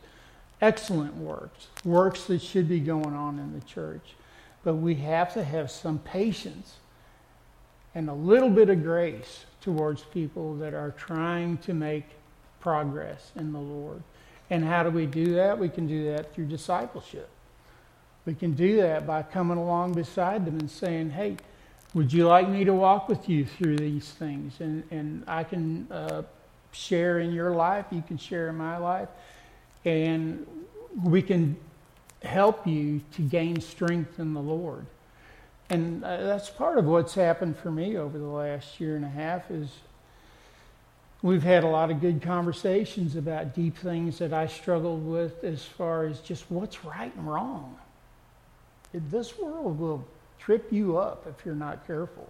excellent 0.63 1.17
works, 1.17 1.67
works 1.85 2.25
that 2.27 2.41
should 2.41 2.69
be 2.69 2.81
going 2.81 3.15
on 3.15 3.39
in 3.39 3.53
the 3.53 3.67
church. 3.67 4.15
But 4.65 4.77
we 4.77 4.95
have 4.95 5.35
to 5.35 5.43
have 5.43 5.71
some 5.71 5.99
patience 5.99 6.77
and 7.95 8.09
a 8.09 8.15
little 8.15 8.49
bit 8.49 8.71
of 8.71 8.83
grace 8.83 9.45
towards 9.61 10.03
people 10.05 10.55
that 10.57 10.73
are 10.73 10.93
trying 10.93 11.59
to 11.59 11.75
make 11.75 12.05
progress 12.61 13.33
in 13.37 13.53
the 13.53 13.59
Lord. 13.59 14.03
And 14.49 14.65
how 14.65 14.85
do 14.85 14.91
we 14.91 15.05
do 15.05 15.35
that? 15.35 15.59
We 15.59 15.69
can 15.69 15.87
do 15.87 16.13
that 16.13 16.33
through 16.33 16.47
discipleship. 16.47 17.29
We 18.25 18.35
can 18.35 18.53
do 18.53 18.77
that 18.77 19.05
by 19.05 19.23
coming 19.25 19.59
along 19.59 19.95
beside 19.95 20.47
them 20.47 20.61
and 20.61 20.71
saying, 20.71 21.11
hey, 21.11 21.37
would 21.93 22.13
you 22.13 22.27
like 22.29 22.49
me 22.49 22.65
to 22.65 22.73
walk 22.73 23.09
with 23.09 23.29
you 23.29 23.45
through 23.45 23.79
these 23.79 24.09
things? 24.11 24.61
And, 24.61 24.85
and 24.93 25.25
I 25.27 25.43
can 25.43 25.89
uh, 25.91 26.23
share 26.71 27.19
in 27.19 27.33
your 27.33 27.51
life, 27.51 27.87
you 27.91 28.03
can 28.07 28.17
share 28.17 28.49
in 28.49 28.55
my 28.55 28.77
life 28.77 29.09
and 29.85 30.47
we 31.03 31.23
can 31.23 31.57
help 32.23 32.67
you 32.67 33.01
to 33.13 33.23
gain 33.23 33.61
strength 33.61 34.19
in 34.19 34.35
the 34.35 34.41
Lord. 34.41 34.87
And 35.71 36.05
uh, 36.05 36.25
that's 36.25 36.51
part 36.51 36.79
of 36.79 36.85
what's 36.85 37.15
happened 37.15 37.57
for 37.57 37.71
me 37.71 37.97
over 37.97 38.19
the 38.19 38.25
last 38.25 38.79
year 38.81 38.97
and 38.97 39.05
a 39.05 39.09
half 39.09 39.51
is 39.51 39.71
we've 41.23 41.43
had 41.43 41.65
a 41.65 41.69
lot 41.69 41.91
of 41.91 42.01
good 42.01 42.21
conversations 42.21 43.17
about 43.17 43.55
deep 43.55 43.77
things 43.79 44.19
that 44.19 44.33
I 44.33 44.47
struggled 44.47 45.07
with 45.07 45.43
as 45.45 45.65
far 45.65 46.05
as 46.05 46.21
just 46.21 46.45
what's 46.51 46.85
right 46.85 47.15
and 47.17 47.27
wrong. 47.27 47.77
This 48.93 49.39
world 49.39 49.79
will 49.79 50.05
trip 50.39 50.71
you 50.71 50.99
up 50.99 51.27
if 51.27 51.47
you're 51.47 51.55
not 51.55 51.87
careful 51.87 52.29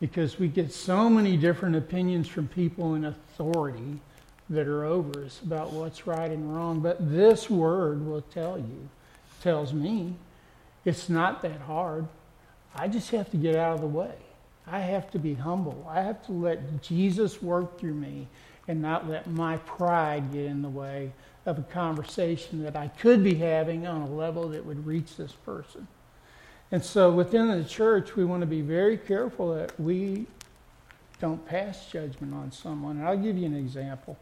because 0.00 0.38
we 0.38 0.48
get 0.48 0.72
so 0.72 1.10
many 1.10 1.36
different 1.36 1.76
opinions 1.76 2.28
from 2.28 2.48
people 2.48 2.94
in 2.94 3.04
authority 3.04 4.00
that 4.48 4.68
are 4.68 4.84
over 4.84 5.24
us 5.24 5.40
about 5.44 5.72
what's 5.72 6.06
right 6.06 6.30
and 6.30 6.54
wrong. 6.54 6.80
But 6.80 7.10
this 7.10 7.50
word 7.50 8.06
will 8.06 8.22
tell 8.22 8.58
you, 8.58 8.88
tells 9.42 9.72
me, 9.72 10.14
it's 10.84 11.08
not 11.08 11.42
that 11.42 11.60
hard. 11.62 12.06
I 12.74 12.88
just 12.88 13.10
have 13.10 13.30
to 13.30 13.36
get 13.36 13.56
out 13.56 13.74
of 13.74 13.80
the 13.80 13.86
way. 13.86 14.14
I 14.66 14.80
have 14.80 15.10
to 15.12 15.18
be 15.18 15.34
humble. 15.34 15.86
I 15.88 16.02
have 16.02 16.24
to 16.26 16.32
let 16.32 16.82
Jesus 16.82 17.42
work 17.42 17.78
through 17.78 17.94
me 17.94 18.28
and 18.68 18.82
not 18.82 19.08
let 19.08 19.28
my 19.28 19.56
pride 19.58 20.32
get 20.32 20.44
in 20.44 20.62
the 20.62 20.68
way 20.68 21.12
of 21.44 21.58
a 21.58 21.62
conversation 21.62 22.62
that 22.64 22.76
I 22.76 22.88
could 22.88 23.22
be 23.22 23.34
having 23.34 23.86
on 23.86 24.02
a 24.02 24.10
level 24.10 24.48
that 24.48 24.64
would 24.64 24.84
reach 24.84 25.16
this 25.16 25.32
person. 25.32 25.86
And 26.72 26.84
so 26.84 27.12
within 27.12 27.48
the 27.48 27.64
church, 27.64 28.16
we 28.16 28.24
want 28.24 28.40
to 28.40 28.46
be 28.46 28.60
very 28.60 28.96
careful 28.96 29.54
that 29.54 29.78
we 29.78 30.26
don't 31.20 31.44
pass 31.46 31.86
judgment 31.90 32.34
on 32.34 32.50
someone. 32.50 32.96
And 32.96 33.06
I'll 33.06 33.16
give 33.16 33.38
you 33.38 33.46
an 33.46 33.56
example. 33.56 34.18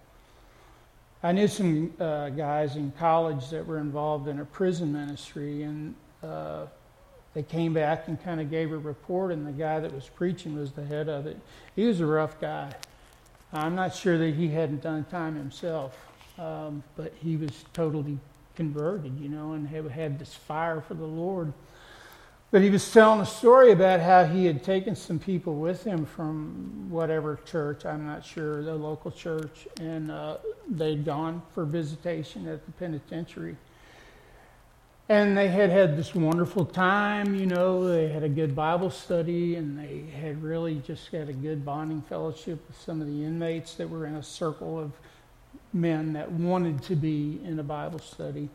I 1.25 1.33
knew 1.33 1.49
some 1.49 1.91
uh, 1.99 2.29
guys 2.29 2.77
in 2.77 2.93
college 2.99 3.49
that 3.49 3.67
were 3.67 3.79
involved 3.79 4.29
in 4.29 4.41
a 4.41 4.45
prison 4.45 4.93
ministry, 4.93 5.63
and 5.63 5.95
uh, 6.23 6.67
they 7.33 7.43
came 7.43 7.73
back 7.73 8.09
and 8.09 8.23
kind 8.23 8.43
of 8.43 8.51
gave 8.51 8.73
a 8.73 8.77
report, 8.77 9.33
and 9.33 9.47
the 9.47 9.53
guy 9.53 9.81
that 9.81 9.91
was 9.91 10.07
preaching 10.07 10.55
was 10.55 10.73
the 10.73 10.85
head 10.85 11.09
of 11.09 11.27
it. 11.27 11.39
He 11.77 11.87
was 11.87 12.01
a 12.01 12.07
rough 12.07 12.39
guy. 12.43 12.75
I'm 13.55 13.75
not 13.75 13.95
sure 13.95 14.19
that 14.19 14.35
he 14.35 14.49
hadn't 14.49 14.83
done 14.83 15.05
time 15.05 15.35
himself, 15.35 15.97
um, 16.39 16.83
but 16.95 17.15
he 17.23 17.39
was 17.39 17.65
totally 17.73 18.19
converted, 18.55 19.19
you 19.19 19.31
know, 19.31 19.55
and 19.55 19.67
had, 19.67 19.87
had 19.87 20.19
this 20.19 20.35
fire 20.35 20.83
for 20.83 20.93
the 20.93 21.07
Lord. 21.07 21.55
But 22.55 22.63
he 22.63 22.71
was 22.71 22.89
telling 22.93 23.21
a 23.21 23.27
story 23.27 23.73
about 23.73 23.99
how 23.99 24.23
he 24.23 24.47
had 24.47 24.63
taken 24.63 24.95
some 24.95 25.19
people 25.19 25.57
with 25.57 25.83
him 25.83 26.07
from 26.07 26.87
whatever 26.89 27.41
church, 27.45 27.85
I'm 27.85 28.07
not 28.07 28.25
sure, 28.25 28.63
the 28.63 28.77
local 28.77 29.11
church, 29.11 29.67
and 29.81 30.09
uh, 30.09 30.37
they'd 30.69 31.05
gone 31.05 31.43
for 31.53 31.65
visitation 31.65 32.47
at 32.47 32.65
the 32.65 32.71
penitentiary. 32.71 33.57
And 35.09 35.37
they 35.37 35.49
had 35.49 35.71
had 35.71 35.97
this 35.97 36.15
wonderful 36.15 36.65
time, 36.65 37.35
you 37.35 37.47
know, 37.47 37.89
they 37.89 38.07
had 38.07 38.23
a 38.23 38.29
good 38.29 38.55
Bible 38.55 38.91
study, 38.91 39.57
and 39.57 39.77
they 39.77 40.05
had 40.17 40.41
really 40.41 40.77
just 40.87 41.09
had 41.09 41.29
a 41.29 41.33
good 41.33 41.65
bonding 41.65 42.03
fellowship 42.03 42.65
with 42.69 42.81
some 42.81 43.01
of 43.01 43.09
the 43.09 43.25
inmates 43.25 43.75
that 43.75 43.91
were 43.91 44.07
in 44.07 44.15
a 44.15 44.23
circle 44.23 44.79
of 44.79 44.93
men 45.73 46.13
that 46.13 46.31
wanted 46.31 46.85
to 46.85 46.95
be 46.95 47.41
in 47.43 47.59
a 47.59 47.65
Bible 47.65 47.99
study. 47.99 48.49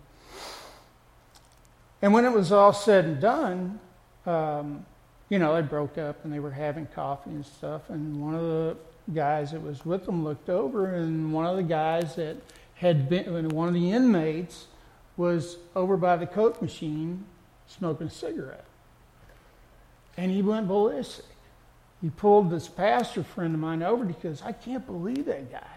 And 2.01 2.13
when 2.13 2.23
it 2.23 2.31
was 2.31 2.53
all 2.53 2.71
said 2.71 3.03
and 3.03 3.19
done, 3.19 3.81
um, 4.29 4.85
you 5.29 5.39
know, 5.39 5.55
they 5.55 5.61
broke 5.61 5.97
up 5.97 6.23
and 6.23 6.33
they 6.33 6.39
were 6.39 6.51
having 6.51 6.85
coffee 6.87 7.31
and 7.31 7.45
stuff. 7.45 7.89
And 7.89 8.21
one 8.21 8.35
of 8.35 8.41
the 8.41 8.77
guys 9.13 9.51
that 9.51 9.61
was 9.61 9.85
with 9.85 10.05
them 10.05 10.23
looked 10.23 10.49
over, 10.49 10.95
and 10.95 11.33
one 11.33 11.45
of 11.45 11.55
the 11.55 11.63
guys 11.63 12.15
that 12.15 12.37
had 12.75 13.09
been, 13.09 13.49
one 13.49 13.67
of 13.67 13.73
the 13.73 13.91
inmates 13.91 14.67
was 15.17 15.57
over 15.75 15.97
by 15.97 16.15
the 16.15 16.27
Coke 16.27 16.61
machine 16.61 17.25
smoking 17.67 18.07
a 18.07 18.09
cigarette. 18.09 18.65
And 20.17 20.31
he 20.31 20.41
went 20.41 20.67
ballistic. 20.67 21.25
He 22.01 22.09
pulled 22.09 22.49
this 22.49 22.67
pastor 22.67 23.23
friend 23.23 23.53
of 23.53 23.59
mine 23.59 23.83
over 23.83 24.05
because 24.05 24.41
I 24.41 24.53
can't 24.53 24.85
believe 24.85 25.25
that 25.25 25.51
guy. 25.51 25.67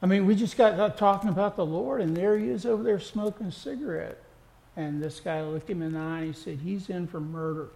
I 0.00 0.06
mean, 0.06 0.26
we 0.26 0.34
just 0.34 0.56
got 0.56 0.96
talking 0.96 1.28
about 1.28 1.56
the 1.56 1.66
Lord, 1.66 2.00
and 2.00 2.16
there 2.16 2.36
he 2.36 2.48
is 2.48 2.66
over 2.66 2.82
there 2.82 2.98
smoking 2.98 3.48
a 3.48 3.52
cigarette. 3.52 4.18
And 4.76 5.02
this 5.02 5.20
guy 5.20 5.42
looked 5.42 5.68
him 5.68 5.82
in 5.82 5.92
the 5.92 5.98
eye 5.98 6.18
and 6.18 6.34
he 6.34 6.40
said, 6.40 6.58
He's 6.62 6.88
in 6.88 7.06
for 7.06 7.20
murder. 7.20 7.68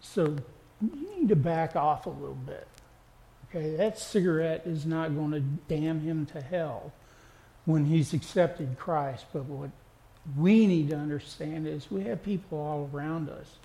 So 0.00 0.36
you 0.80 1.18
need 1.18 1.28
to 1.28 1.36
back 1.36 1.76
off 1.76 2.06
a 2.06 2.10
little 2.10 2.34
bit. 2.34 2.66
Okay, 3.48 3.76
that 3.76 3.98
cigarette 3.98 4.62
is 4.66 4.84
not 4.84 5.14
going 5.14 5.30
to 5.32 5.40
damn 5.68 6.00
him 6.00 6.26
to 6.26 6.40
hell 6.40 6.92
when 7.66 7.84
he's 7.84 8.12
accepted 8.12 8.76
Christ. 8.78 9.26
But 9.32 9.44
what 9.44 9.70
we 10.36 10.66
need 10.66 10.90
to 10.90 10.96
understand 10.96 11.66
is 11.66 11.90
we 11.90 12.04
have 12.04 12.22
people 12.22 12.58
all 12.58 12.90
around 12.92 13.28
us 13.28 13.58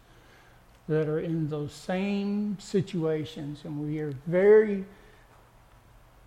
that 0.87 1.07
are 1.07 1.19
in 1.19 1.49
those 1.49 1.71
same 1.71 2.57
situations, 2.59 3.61
and 3.63 3.79
we 3.79 3.99
are 3.99 4.13
very 4.25 4.85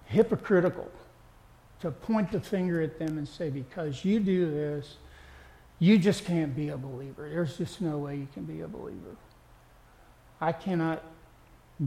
hypocritical 0.07 0.91
to 1.81 1.91
point 1.91 2.31
the 2.31 2.41
finger 2.41 2.81
at 2.81 2.99
them 2.99 3.19
and 3.19 3.27
say, 3.27 3.51
because 3.51 4.05
you 4.05 4.21
do 4.21 4.51
this, 4.51 4.97
you 5.83 5.99
just 5.99 6.25
can't 6.25 6.55
be 6.55 6.69
a 6.69 6.77
believer. 6.77 7.29
There's 7.29 7.59
just 7.59 7.81
no 7.81 7.99
way 7.99 8.15
you 8.15 8.29
can 8.33 8.45
be 8.45 8.61
a 8.61 8.69
believer. 8.69 9.17
I 10.41 10.53
cannot 10.53 11.03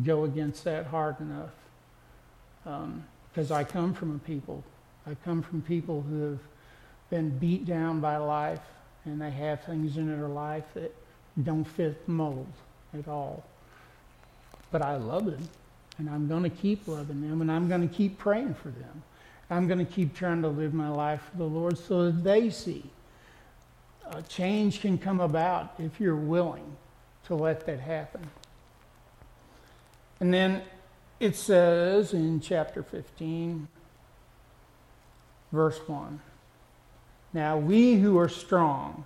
go 0.04 0.26
against 0.26 0.66
that 0.66 0.88
hard 0.88 1.16
enough 1.22 1.54
because 3.32 3.52
um, 3.52 3.58
I 3.58 3.64
come 3.64 3.94
from 3.94 4.14
a 4.14 4.20
people. 4.20 4.66
I 5.08 5.16
come 5.24 5.42
from 5.42 5.62
people 5.62 6.02
who 6.02 6.24
have 6.24 6.40
been 7.10 7.38
beat 7.38 7.66
down 7.66 8.02
by 8.02 8.18
life 8.18 8.60
and 9.06 9.22
they 9.22 9.32
have 9.32 9.64
things 9.64 9.96
in 9.96 10.08
their 10.08 10.28
life 10.28 10.66
that 10.74 10.94
don't 11.42 11.64
fit 11.64 12.06
the 12.06 12.12
mold 12.12 12.52
at 12.94 13.08
all. 13.08 13.46
But 14.74 14.82
I 14.82 14.98
love 14.98 15.24
them 15.24 15.48
and 16.00 16.10
I'm 16.10 16.28
going 16.28 16.44
to 16.44 16.50
keep 16.50 16.86
loving 16.86 17.22
them 17.22 17.40
and 17.40 17.50
I'm 17.50 17.70
going 17.70 17.88
to 17.88 17.96
keep 17.96 18.18
praying 18.18 18.56
for 18.56 18.72
them. 18.72 19.04
I'm 19.50 19.68
going 19.68 19.80
to 19.80 19.90
keep 19.90 20.14
trying 20.14 20.42
to 20.42 20.50
live 20.50 20.74
my 20.74 20.90
life 20.90 21.22
for 21.32 21.38
the 21.38 21.46
Lord 21.46 21.78
so 21.78 22.08
that 22.08 22.26
they 22.26 22.50
see. 22.50 22.92
Uh, 24.10 24.22
change 24.24 24.82
can 24.82 24.98
come 24.98 25.20
about 25.20 25.74
if 25.80 26.00
you're 26.00 26.16
willing 26.16 26.76
to 27.26 27.36
let 27.36 27.66
that 27.66 27.80
happen. 27.80 28.28
And 30.20 30.34
then 30.34 30.62
it 31.20 31.36
says 31.36 32.14
in 32.14 32.40
chapter 32.40 32.84
15, 32.84 33.68
verse 35.52 35.80
1 35.88 36.20
Now 37.34 37.58
we 37.58 37.96
who 37.96 38.18
are 38.18 38.30
strong 38.30 39.06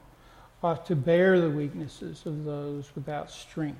ought 0.61 0.85
to 0.87 0.95
bear 0.95 1.39
the 1.39 1.49
weaknesses 1.49 2.25
of 2.25 2.43
those 2.43 2.91
without 2.95 3.31
strength 3.31 3.79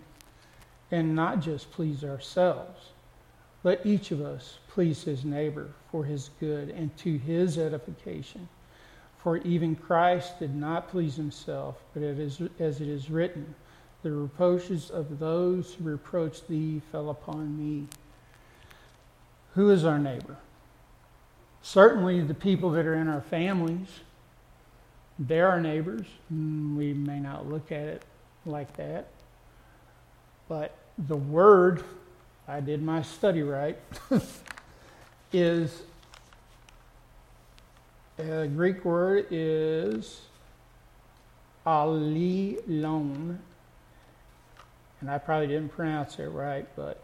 and 0.92 1.16
not 1.16 1.42
just 1.42 1.72
please 1.72 2.04
ourselves. 2.04 2.90
Let 3.64 3.86
each 3.86 4.12
of 4.12 4.22
us 4.22 4.60
please 4.70 5.04
his 5.04 5.26
neighbor 5.26 5.68
for 5.92 6.06
his 6.06 6.30
good 6.40 6.70
and 6.70 6.96
to 6.98 7.18
his 7.18 7.58
edification. 7.58 8.48
For 9.24 9.38
even 9.38 9.76
Christ 9.76 10.40
did 10.40 10.56
not 10.56 10.90
please 10.90 11.16
himself, 11.16 11.76
but 11.94 12.04
it 12.04 12.20
is, 12.20 12.42
as 12.60 12.80
it 12.80 12.88
is 12.88 13.10
written, 13.10 13.54
the 14.02 14.12
reproaches 14.12 14.90
of 14.90 15.20
those 15.20 15.74
who 15.74 15.84
reproach 15.84 16.48
thee 16.48 16.82
fell 16.92 17.10
upon 17.10 17.58
me. 17.58 17.88
Who 19.56 19.72
is 19.72 19.84
our 19.84 20.00
neighbor? 20.00 20.38
Certainly 21.62 22.22
the 22.22 22.34
people 22.34 22.72
that 22.72 22.86
are 22.86 22.96
in 22.96 23.10
our 23.10 23.22
families. 23.22 23.88
They're 25.18 25.50
our 25.50 25.60
neighbors. 25.60 26.06
Mm, 26.34 26.78
we 26.78 26.94
may 26.94 27.20
not 27.20 27.46
look 27.46 27.74
at 27.74 27.88
it 27.88 28.06
like 28.46 28.78
that. 28.78 29.08
But 30.48 30.76
the 30.98 31.18
word, 31.18 31.84
I 32.48 32.62
did 32.62 32.82
my 32.82 33.02
study 33.02 33.44
right, 33.44 33.78
is 35.34 35.82
the 38.20 38.42
uh, 38.42 38.46
Greek 38.48 38.84
word 38.84 39.28
is 39.32 40.22
allelon. 41.66 43.38
And 45.00 45.10
I 45.10 45.18
probably 45.18 45.48
didn't 45.48 45.70
pronounce 45.70 46.20
it 46.20 46.26
right, 46.26 46.68
but 46.76 47.02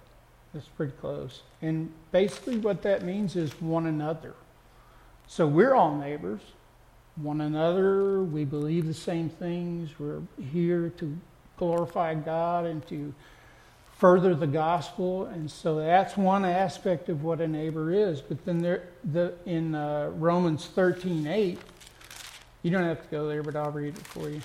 it's 0.53 0.67
pretty 0.67 0.91
close. 0.99 1.41
And 1.61 1.89
basically, 2.11 2.57
what 2.57 2.81
that 2.81 3.03
means 3.03 3.37
is 3.37 3.51
one 3.61 3.85
another. 3.85 4.33
So 5.27 5.47
we're 5.47 5.73
all 5.73 5.95
neighbors, 5.95 6.41
one 7.15 7.39
another. 7.39 8.21
We 8.21 8.43
believe 8.43 8.85
the 8.85 8.93
same 8.93 9.29
things. 9.29 9.91
We're 9.97 10.21
here 10.51 10.91
to 10.97 11.17
glorify 11.55 12.15
God 12.15 12.65
and 12.65 12.85
to 12.87 13.13
further 13.97 14.35
the 14.35 14.47
gospel. 14.47 15.25
And 15.25 15.49
so 15.49 15.77
that's 15.77 16.17
one 16.17 16.45
aspect 16.45 17.09
of 17.09 17.23
what 17.23 17.41
a 17.41 17.47
neighbor 17.47 17.91
is. 17.91 18.21
But 18.21 18.43
then 18.45 18.59
there, 18.59 18.89
the, 19.03 19.33
in 19.45 19.75
uh, 19.75 20.11
Romans 20.15 20.67
13 20.67 21.27
8, 21.27 21.59
you 22.63 22.71
don't 22.71 22.83
have 22.83 23.01
to 23.01 23.07
go 23.09 23.27
there, 23.27 23.43
but 23.43 23.55
I'll 23.55 23.71
read 23.71 23.95
it 23.95 24.07
for 24.07 24.29
you. 24.29 24.41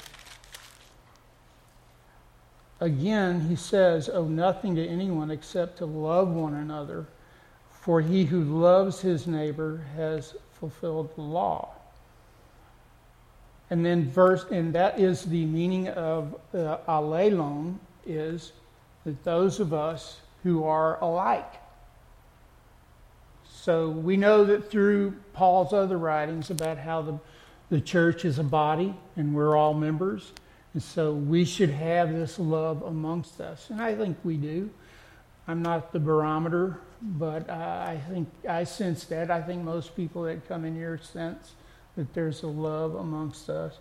Again, 2.81 3.41
he 3.41 3.57
says, 3.57 4.09
Owe 4.09 4.27
nothing 4.27 4.75
to 4.77 4.87
anyone 4.87 5.31
except 5.31 5.79
to 5.79 5.87
love 5.87 6.29
one 6.29 6.55
another, 6.55 7.07
for 7.71 8.01
he 8.01 8.25
who 8.25 8.43
loves 8.43 9.01
his 9.01 9.27
neighbor 9.27 9.85
has 9.97 10.35
fulfilled 10.59 11.15
the 11.15 11.23
law. 11.23 11.71
And 13.69 13.85
then 13.85 14.11
verse, 14.11 14.47
and 14.51 14.75
that 14.75 14.99
is 14.99 15.25
the 15.25 15.45
meaning 15.45 15.89
of 15.89 16.35
uh, 16.55 16.79
allelon, 16.89 17.77
is 18.07 18.53
that 19.05 19.25
those 19.25 19.61
of 19.61 19.73
us 19.73 20.21
who 20.43 20.65
are 20.65 20.99
alike. 21.03 21.55
So 23.45 23.91
we 23.91 24.17
know 24.17 24.45
that 24.45 24.71
through 24.71 25.17
Paul's 25.33 25.73
other 25.73 25.99
writings 25.99 26.51
about 26.51 26.79
how 26.79 27.03
the, 27.03 27.19
the 27.69 27.81
church 27.81 28.25
is 28.25 28.39
a 28.39 28.45
body 28.45 28.95
and 29.17 29.35
we're 29.35 29.57
all 29.57 29.75
members. 29.75 30.33
And 30.73 30.83
so 30.83 31.13
we 31.13 31.45
should 31.45 31.71
have 31.71 32.13
this 32.13 32.39
love 32.39 32.83
amongst 32.83 33.41
us. 33.41 33.71
And 33.71 33.83
I 33.83 33.95
think 33.95 34.17
we 34.25 34.37
do. 34.37 34.71
I'm 35.49 35.63
not 35.63 35.93
the 35.93 35.99
barometer, 35.99 36.79
but 37.03 37.51
I 37.51 38.01
think 38.09 38.29
I 38.49 38.65
sense 38.65 39.05
that. 39.07 39.31
I 39.31 39.43
think 39.43 39.65
most 39.65 39.97
people 39.97 40.23
that 40.23 40.47
come 40.47 40.65
in 40.65 40.75
here 40.75 40.99
sense 41.03 41.53
that 41.97 42.15
there's 42.15 42.43
a 42.45 42.47
love 42.47 42.95
amongst 42.95 43.51
us. 43.51 43.79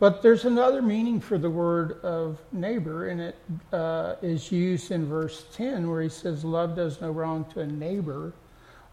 But 0.00 0.22
there's 0.22 0.46
another 0.46 0.80
meaning 0.80 1.20
for 1.20 1.36
the 1.36 1.50
word 1.50 2.00
of 2.02 2.38
neighbor, 2.52 3.08
and 3.08 3.20
it 3.20 3.36
uh, 3.70 4.14
is 4.22 4.50
used 4.50 4.90
in 4.90 5.04
verse 5.04 5.44
10 5.52 5.88
where 5.90 6.00
he 6.00 6.08
says, 6.08 6.42
Love 6.42 6.74
does 6.74 7.02
no 7.02 7.10
wrong 7.10 7.44
to 7.52 7.60
a 7.60 7.66
neighbor. 7.66 8.32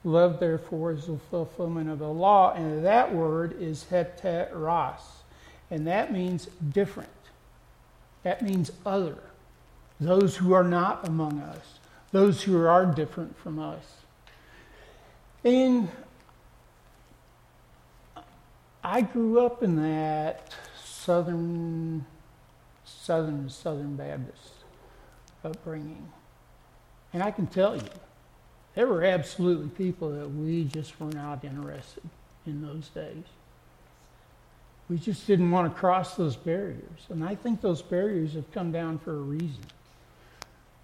Love, 0.04 0.38
therefore, 0.42 0.92
is 0.92 1.08
the 1.08 1.18
fulfillment 1.18 1.90
of 1.90 2.00
the 2.00 2.08
law. 2.08 2.54
And 2.54 2.86
that 2.86 3.16
word 3.16 3.56
is 3.58 3.86
heteros, 3.90 5.00
and 5.72 5.88
that 5.88 6.12
means 6.12 6.48
different. 6.74 7.10
That 8.24 8.42
means 8.42 8.70
other. 8.86 9.18
Those 10.02 10.36
who 10.36 10.52
are 10.52 10.64
not 10.64 11.08
among 11.08 11.40
us, 11.40 11.80
those 12.12 12.44
who 12.44 12.62
are 12.66 12.86
different 12.86 13.38
from 13.38 13.60
us. 13.60 13.84
And 15.46 15.88
I 18.84 19.02
grew 19.02 19.40
up 19.40 19.64
in 19.64 19.82
that 19.82 20.54
Southern, 21.08 22.06
Southern, 22.84 23.50
Southern 23.50 23.96
Baptist 23.96 24.56
upbringing. 25.42 26.06
And 27.14 27.24
I 27.24 27.32
can 27.32 27.48
tell 27.48 27.78
you, 27.78 27.88
there 28.76 28.88
were 28.88 29.06
absolutely 29.06 29.70
people 29.70 30.10
that 30.10 30.30
we 30.30 30.66
just 30.66 31.00
were 31.00 31.14
not 31.14 31.46
interested 31.46 32.04
in 32.46 32.62
those 32.62 32.90
days. 32.90 33.24
We 34.90 34.98
just 34.98 35.26
didn't 35.26 35.50
want 35.50 35.74
to 35.74 35.80
cross 35.80 36.18
those 36.18 36.36
barriers. 36.36 37.08
And 37.08 37.24
I 37.24 37.36
think 37.36 37.62
those 37.62 37.82
barriers 37.82 38.34
have 38.34 38.52
come 38.52 38.74
down 38.74 39.00
for 39.00 39.14
a 39.14 39.22
reason. 39.22 39.64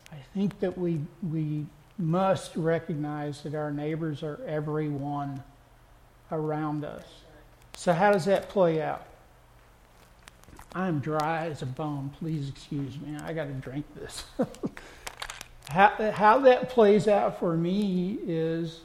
I 0.10 0.20
think 0.34 0.58
that 0.62 0.78
we, 0.78 1.02
we 1.22 1.66
must 1.98 2.56
recognize 2.56 3.44
that 3.44 3.56
our 3.56 3.72
neighbors 3.72 4.24
are 4.24 4.40
everyone 4.48 5.44
around 6.32 6.86
us. 6.86 7.04
So, 7.76 7.92
how 7.92 8.14
does 8.14 8.24
that 8.24 8.48
play 8.48 8.82
out? 8.82 9.06
I'm 10.76 11.00
dry 11.00 11.48
as 11.48 11.62
a 11.62 11.68
bone. 11.68 12.12
Please 12.20 12.50
excuse 12.50 13.00
me. 13.00 13.16
I 13.24 13.34
got 13.34 13.46
to 13.46 13.54
drink 13.54 13.86
this. 13.96 14.24
how, 15.70 16.12
how 16.12 16.40
that 16.40 16.70
plays 16.70 17.08
out 17.08 17.40
for 17.40 17.56
me 17.56 18.18
is 18.26 18.82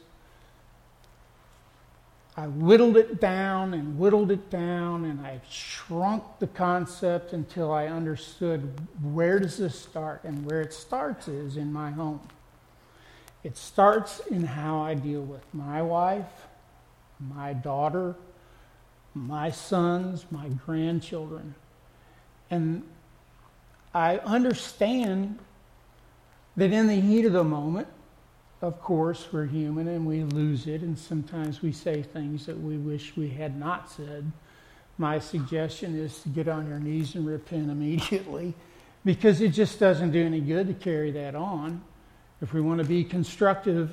I 2.37 2.47
whittled 2.47 2.95
it 2.95 3.19
down 3.19 3.73
and 3.73 3.97
whittled 3.97 4.31
it 4.31 4.49
down, 4.49 5.03
and 5.03 5.19
I 5.25 5.41
shrunk 5.49 6.23
the 6.39 6.47
concept 6.47 7.33
until 7.33 7.71
I 7.71 7.87
understood 7.87 8.79
where 9.01 9.39
does 9.39 9.57
this 9.57 9.77
start. 9.77 10.23
And 10.23 10.45
where 10.45 10.61
it 10.61 10.73
starts 10.73 11.27
is 11.27 11.57
in 11.57 11.73
my 11.73 11.91
home. 11.91 12.21
It 13.43 13.57
starts 13.57 14.19
in 14.27 14.43
how 14.43 14.79
I 14.79 14.93
deal 14.93 15.21
with 15.21 15.43
my 15.53 15.81
wife, 15.81 16.47
my 17.19 17.53
daughter, 17.53 18.15
my 19.13 19.49
sons, 19.49 20.25
my 20.29 20.49
grandchildren. 20.49 21.55
And 22.51 22.83
I 23.93 24.17
understand 24.17 25.39
that 26.57 26.71
in 26.71 26.87
the 26.87 26.99
heat 26.99 27.25
of 27.25 27.33
the 27.33 27.43
moment, 27.43 27.87
of 28.61 28.81
course, 28.81 29.27
we're 29.31 29.45
human 29.45 29.87
and 29.87 30.05
we 30.05 30.23
lose 30.23 30.67
it, 30.67 30.81
and 30.81 30.97
sometimes 30.97 31.61
we 31.61 31.71
say 31.71 32.01
things 32.01 32.45
that 32.45 32.59
we 32.59 32.77
wish 32.77 33.15
we 33.15 33.29
had 33.29 33.57
not 33.57 33.89
said. 33.89 34.31
My 34.97 35.19
suggestion 35.19 35.95
is 35.95 36.21
to 36.23 36.29
get 36.29 36.49
on 36.49 36.67
your 36.67 36.79
knees 36.79 37.15
and 37.15 37.25
repent 37.25 37.69
immediately 37.71 38.53
because 39.05 39.39
it 39.39 39.49
just 39.49 39.79
doesn't 39.79 40.11
do 40.11 40.25
any 40.25 40.41
good 40.41 40.67
to 40.67 40.73
carry 40.73 41.11
that 41.11 41.35
on. 41.35 41.81
If 42.41 42.53
we 42.53 42.59
want 42.59 42.79
to 42.79 42.85
be 42.85 43.03
constructive 43.03 43.91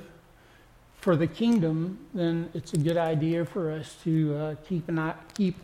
for 1.00 1.14
the 1.14 1.28
kingdom, 1.28 1.98
then 2.12 2.50
it's 2.54 2.72
a 2.72 2.78
good 2.78 2.96
idea 2.96 3.44
for 3.44 3.70
us 3.70 3.96
to 4.02 4.36
uh, 4.36 4.54
keep 4.66 4.88
an 4.88 4.98
eye, 4.98 5.14
keep 5.34 5.54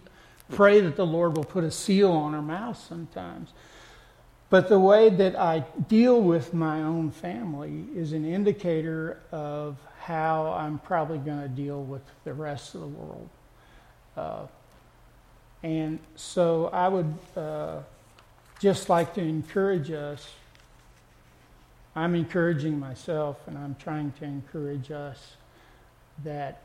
pray 0.50 0.80
that 0.80 0.96
the 0.96 1.06
Lord 1.06 1.36
will 1.36 1.44
put 1.44 1.64
a 1.64 1.70
seal 1.70 2.12
on 2.12 2.34
our 2.34 2.42
mouth 2.42 2.82
sometimes. 2.88 3.52
But 4.50 4.68
the 4.68 4.78
way 4.78 5.08
that 5.08 5.34
I 5.34 5.60
deal 5.88 6.20
with 6.20 6.52
my 6.52 6.82
own 6.82 7.10
family 7.10 7.86
is 7.94 8.12
an 8.12 8.26
indicator 8.26 9.18
of 9.32 9.78
how 9.98 10.52
I'm 10.52 10.78
probably 10.78 11.18
going 11.18 11.40
to 11.40 11.48
deal 11.48 11.82
with 11.82 12.02
the 12.24 12.34
rest 12.34 12.74
of 12.74 12.82
the 12.82 12.86
world. 12.86 13.28
Uh, 14.16 14.46
and 15.62 15.98
so 16.16 16.66
I 16.66 16.88
would 16.88 17.14
uh, 17.36 17.78
just 18.58 18.88
like 18.88 19.14
to 19.14 19.22
encourage 19.22 19.90
us. 19.90 20.28
I'm 21.94 22.14
encouraging 22.14 22.78
myself 22.78 23.38
and 23.46 23.56
I'm 23.56 23.76
trying 23.76 24.12
to 24.18 24.24
encourage 24.24 24.90
us 24.90 25.36
that 26.24 26.62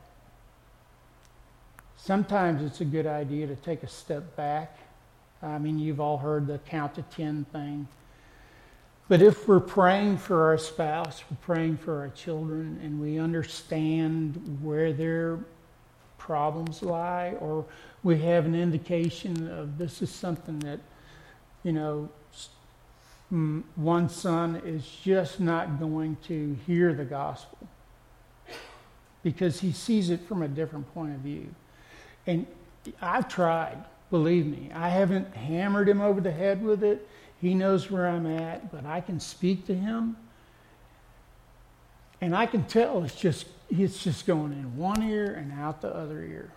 sometimes 1.97 2.63
it's 2.63 2.81
a 2.81 2.85
good 2.85 3.05
idea 3.05 3.47
to 3.47 3.55
take 3.55 3.83
a 3.83 3.87
step 3.87 4.35
back 4.35 4.77
I 5.41 5.59
mean, 5.59 5.77
you've 5.77 5.99
all 5.99 6.17
heard 6.17 6.47
the 6.47 6.57
count 6.59 6.95
to 6.95 7.03
10 7.03 7.45
thing. 7.51 7.87
But 9.07 9.21
if 9.21 9.47
we're 9.47 9.59
praying 9.59 10.17
for 10.17 10.45
our 10.45 10.57
spouse, 10.57 11.23
we're 11.29 11.37
praying 11.41 11.77
for 11.77 11.99
our 11.99 12.09
children, 12.09 12.79
and 12.83 12.99
we 12.99 13.19
understand 13.19 14.59
where 14.61 14.91
their 14.91 15.39
problems 16.17 16.81
lie, 16.81 17.35
or 17.39 17.65
we 18.03 18.19
have 18.19 18.45
an 18.45 18.55
indication 18.55 19.47
of 19.49 19.77
this 19.77 20.01
is 20.01 20.09
something 20.09 20.59
that, 20.59 20.79
you 21.63 21.71
know, 21.71 22.09
one 23.75 24.09
son 24.09 24.61
is 24.65 24.85
just 25.03 25.39
not 25.39 25.79
going 25.79 26.17
to 26.27 26.57
hear 26.65 26.93
the 26.93 27.05
gospel 27.05 27.57
because 29.21 29.59
he 29.59 29.71
sees 29.71 30.09
it 30.09 30.21
from 30.21 30.41
a 30.41 30.47
different 30.47 30.93
point 30.93 31.13
of 31.13 31.19
view. 31.19 31.53
And 32.27 32.45
I've 33.01 33.27
tried. 33.27 33.83
Believe 34.11 34.45
me, 34.45 34.69
I 34.73 34.89
haven't 34.89 35.35
hammered 35.35 35.89
him 35.89 36.01
over 36.01 36.21
the 36.21 36.31
head 36.31 36.63
with 36.63 36.83
it. 36.83 37.07
He 37.41 37.53
knows 37.53 37.89
where 37.91 38.07
I'm 38.07 38.25
at, 38.25 38.71
but 38.71 38.85
I 38.85 39.01
can 39.01 39.19
speak 39.19 39.65
to 39.67 39.75
him. 39.75 40.17
And 42.21 42.35
I 42.35 42.45
can 42.45 42.63
tell 42.65 43.03
it's 43.03 43.15
just 43.15 43.47
it's 43.69 44.03
just 44.03 44.25
going 44.25 44.53
in 44.53 44.77
one 44.77 45.03
ear 45.03 45.33
and 45.33 45.51
out 45.51 45.81
the 45.81 45.93
other 45.93 46.23
ear. 46.23 46.51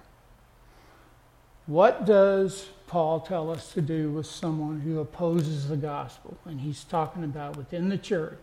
What 1.66 2.04
does 2.04 2.68
Paul 2.86 3.20
tell 3.20 3.50
us 3.50 3.72
to 3.74 3.80
do 3.80 4.10
with 4.10 4.26
someone 4.26 4.80
who 4.80 5.00
opposes 5.00 5.68
the 5.68 5.76
gospel? 5.76 6.36
And 6.44 6.60
he's 6.60 6.84
talking 6.84 7.24
about 7.24 7.56
within 7.56 7.88
the 7.88 7.98
church, 7.98 8.40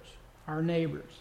our 0.47 0.61
neighbors. 0.61 1.11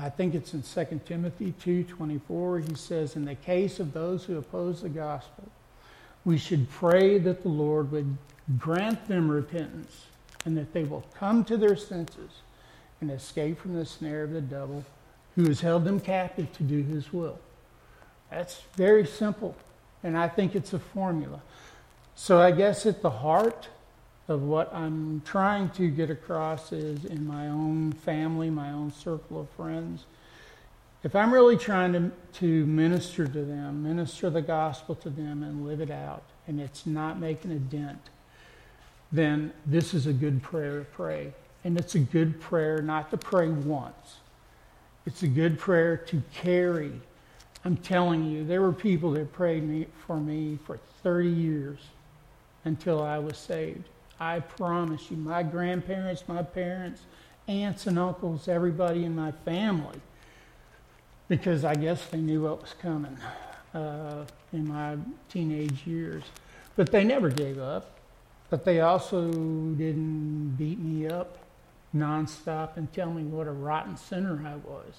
I 0.00 0.08
think 0.08 0.34
it's 0.34 0.54
in 0.54 0.62
2 0.62 1.00
Timothy 1.04 1.52
2:24 1.62 2.68
he 2.68 2.74
says 2.74 3.16
in 3.16 3.26
the 3.26 3.34
case 3.34 3.78
of 3.78 3.92
those 3.92 4.24
who 4.24 4.38
oppose 4.38 4.80
the 4.80 4.88
gospel 4.88 5.44
we 6.24 6.38
should 6.38 6.70
pray 6.70 7.18
that 7.18 7.42
the 7.42 7.48
Lord 7.48 7.92
would 7.92 8.16
grant 8.58 9.08
them 9.08 9.30
repentance 9.30 10.06
and 10.44 10.56
that 10.56 10.72
they 10.72 10.84
will 10.84 11.04
come 11.14 11.44
to 11.44 11.56
their 11.56 11.76
senses 11.76 12.30
and 13.00 13.10
escape 13.10 13.58
from 13.58 13.74
the 13.74 13.84
snare 13.84 14.22
of 14.22 14.30
the 14.30 14.40
devil 14.40 14.84
who 15.36 15.46
has 15.46 15.60
held 15.60 15.84
them 15.84 16.00
captive 16.00 16.50
to 16.54 16.62
do 16.62 16.82
his 16.82 17.12
will. 17.12 17.38
That's 18.30 18.62
very 18.76 19.06
simple 19.06 19.54
and 20.02 20.16
I 20.16 20.28
think 20.28 20.54
it's 20.54 20.72
a 20.72 20.78
formula. 20.78 21.42
So 22.14 22.40
I 22.40 22.52
guess 22.52 22.86
at 22.86 23.02
the 23.02 23.10
heart 23.10 23.68
of 24.30 24.42
what 24.44 24.72
I'm 24.72 25.22
trying 25.24 25.70
to 25.70 25.88
get 25.88 26.08
across 26.08 26.72
is 26.72 27.04
in 27.04 27.26
my 27.26 27.48
own 27.48 27.92
family, 27.92 28.48
my 28.48 28.70
own 28.70 28.92
circle 28.92 29.40
of 29.40 29.50
friends. 29.50 30.04
If 31.02 31.16
I'm 31.16 31.32
really 31.32 31.56
trying 31.56 31.92
to, 31.94 32.12
to 32.34 32.66
minister 32.66 33.26
to 33.26 33.44
them, 33.44 33.82
minister 33.82 34.30
the 34.30 34.42
gospel 34.42 34.94
to 34.96 35.10
them, 35.10 35.42
and 35.42 35.66
live 35.66 35.80
it 35.80 35.90
out, 35.90 36.22
and 36.46 36.60
it's 36.60 36.86
not 36.86 37.18
making 37.18 37.50
a 37.50 37.58
dent, 37.58 37.98
then 39.10 39.52
this 39.66 39.94
is 39.94 40.06
a 40.06 40.12
good 40.12 40.42
prayer 40.42 40.78
to 40.78 40.84
pray. 40.84 41.32
And 41.64 41.76
it's 41.78 41.94
a 41.94 41.98
good 41.98 42.40
prayer 42.40 42.80
not 42.80 43.10
to 43.10 43.16
pray 43.16 43.48
once, 43.48 44.16
it's 45.06 45.22
a 45.22 45.28
good 45.28 45.58
prayer 45.58 45.96
to 45.96 46.22
carry. 46.32 46.92
I'm 47.64 47.76
telling 47.76 48.24
you, 48.24 48.44
there 48.44 48.62
were 48.62 48.72
people 48.72 49.10
that 49.12 49.32
prayed 49.32 49.64
me, 49.64 49.86
for 50.06 50.16
me 50.18 50.58
for 50.64 50.78
30 51.02 51.28
years 51.28 51.78
until 52.64 53.02
I 53.02 53.18
was 53.18 53.36
saved. 53.36 53.84
I 54.20 54.40
promise 54.40 55.10
you, 55.10 55.16
my 55.16 55.42
grandparents, 55.42 56.24
my 56.28 56.42
parents, 56.42 57.00
aunts 57.48 57.86
and 57.86 57.98
uncles, 57.98 58.46
everybody 58.46 59.04
in 59.04 59.16
my 59.16 59.32
family, 59.32 59.98
because 61.28 61.64
I 61.64 61.74
guess 61.74 62.04
they 62.06 62.18
knew 62.18 62.42
what 62.42 62.60
was 62.60 62.74
coming 62.80 63.16
uh, 63.74 64.26
in 64.52 64.68
my 64.68 64.98
teenage 65.30 65.86
years. 65.86 66.22
But 66.76 66.92
they 66.92 67.02
never 67.02 67.30
gave 67.30 67.58
up. 67.58 67.96
But 68.50 68.64
they 68.64 68.80
also 68.80 69.30
didn't 69.30 70.56
beat 70.56 70.78
me 70.78 71.06
up 71.06 71.38
nonstop 71.94 72.76
and 72.76 72.92
tell 72.92 73.10
me 73.10 73.22
what 73.22 73.46
a 73.46 73.52
rotten 73.52 73.96
sinner 73.96 74.40
I 74.46 74.56
was. 74.56 74.94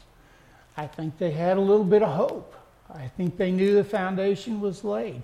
I 0.77 0.87
think 0.87 1.17
they 1.17 1.31
had 1.31 1.57
a 1.57 1.61
little 1.61 1.83
bit 1.83 2.01
of 2.01 2.13
hope. 2.13 2.55
I 2.93 3.07
think 3.07 3.37
they 3.37 3.51
knew 3.51 3.75
the 3.75 3.83
foundation 3.83 4.61
was 4.61 4.83
laid. 4.83 5.21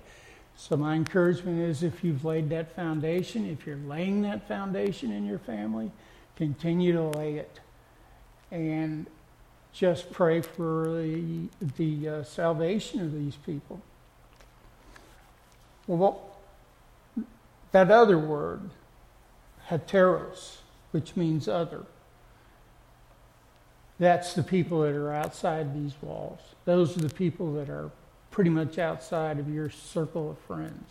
So, 0.60 0.76
my 0.76 0.96
encouragement 0.96 1.60
is 1.60 1.84
if 1.84 2.02
you've 2.02 2.24
laid 2.24 2.50
that 2.50 2.74
foundation, 2.74 3.48
if 3.48 3.64
you're 3.64 3.76
laying 3.76 4.22
that 4.22 4.48
foundation 4.48 5.12
in 5.12 5.24
your 5.24 5.38
family, 5.38 5.92
continue 6.34 6.92
to 6.94 7.02
lay 7.16 7.34
it. 7.34 7.60
And 8.50 9.06
just 9.72 10.10
pray 10.10 10.40
for 10.40 11.00
the, 11.00 11.48
the 11.76 12.08
uh, 12.08 12.22
salvation 12.24 13.00
of 13.00 13.14
these 13.14 13.36
people. 13.36 13.80
Well, 15.86 16.28
that 17.70 17.92
other 17.92 18.18
word, 18.18 18.70
heteros, 19.68 20.56
which 20.90 21.14
means 21.14 21.46
other, 21.46 21.84
that's 24.00 24.34
the 24.34 24.42
people 24.42 24.82
that 24.82 24.92
are 24.92 25.12
outside 25.12 25.72
these 25.72 25.94
walls. 26.02 26.40
Those 26.64 26.96
are 26.96 27.00
the 27.00 27.14
people 27.14 27.54
that 27.54 27.70
are 27.70 27.92
pretty 28.38 28.50
much 28.50 28.78
outside 28.78 29.40
of 29.40 29.52
your 29.52 29.68
circle 29.68 30.30
of 30.30 30.38
friends. 30.46 30.88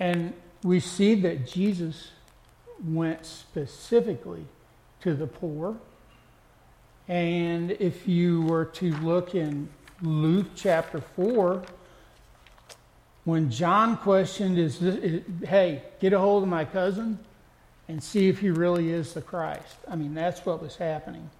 And 0.00 0.32
we 0.64 0.80
see 0.80 1.14
that 1.14 1.46
Jesus 1.46 2.10
went 2.84 3.24
specifically 3.24 4.44
to 5.02 5.14
the 5.14 5.28
poor. 5.28 5.76
And 7.06 7.70
if 7.70 8.08
you 8.08 8.42
were 8.42 8.64
to 8.64 8.92
look 8.96 9.36
in 9.36 9.68
Luke 10.02 10.48
chapter 10.56 11.00
4, 11.00 11.62
when 13.22 13.48
John 13.48 13.96
questioned, 13.96 14.58
is, 14.58 14.80
this, 14.80 14.96
is 14.96 15.22
hey, 15.44 15.80
get 16.00 16.12
a 16.12 16.18
hold 16.18 16.42
of 16.42 16.48
my 16.48 16.64
cousin 16.64 17.20
and 17.86 18.02
see 18.02 18.28
if 18.28 18.40
he 18.40 18.50
really 18.50 18.90
is 18.90 19.14
the 19.14 19.22
Christ. 19.22 19.76
I 19.86 19.94
mean, 19.94 20.14
that's 20.14 20.44
what 20.44 20.60
was 20.60 20.74
happening. 20.74 21.30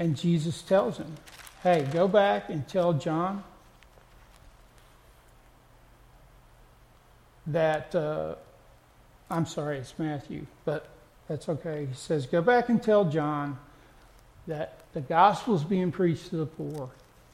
And 0.00 0.16
Jesus 0.16 0.62
tells 0.62 0.96
him, 0.96 1.14
hey, 1.62 1.86
go 1.92 2.08
back 2.08 2.48
and 2.48 2.66
tell 2.66 2.92
John 2.92 3.44
that, 7.48 7.94
uh, 7.94 8.34
I'm 9.30 9.46
sorry, 9.46 9.78
it's 9.78 9.94
Matthew, 9.98 10.46
but 10.64 10.88
that's 11.28 11.48
okay. 11.48 11.86
He 11.86 11.94
says, 11.94 12.26
Go 12.26 12.40
back 12.42 12.68
and 12.68 12.82
tell 12.82 13.04
John 13.04 13.58
that 14.46 14.80
the 14.94 15.00
gospel 15.00 15.54
is 15.54 15.64
being 15.64 15.92
preached 15.92 16.30
to 16.30 16.36
the 16.36 16.46
poor, 16.46 16.90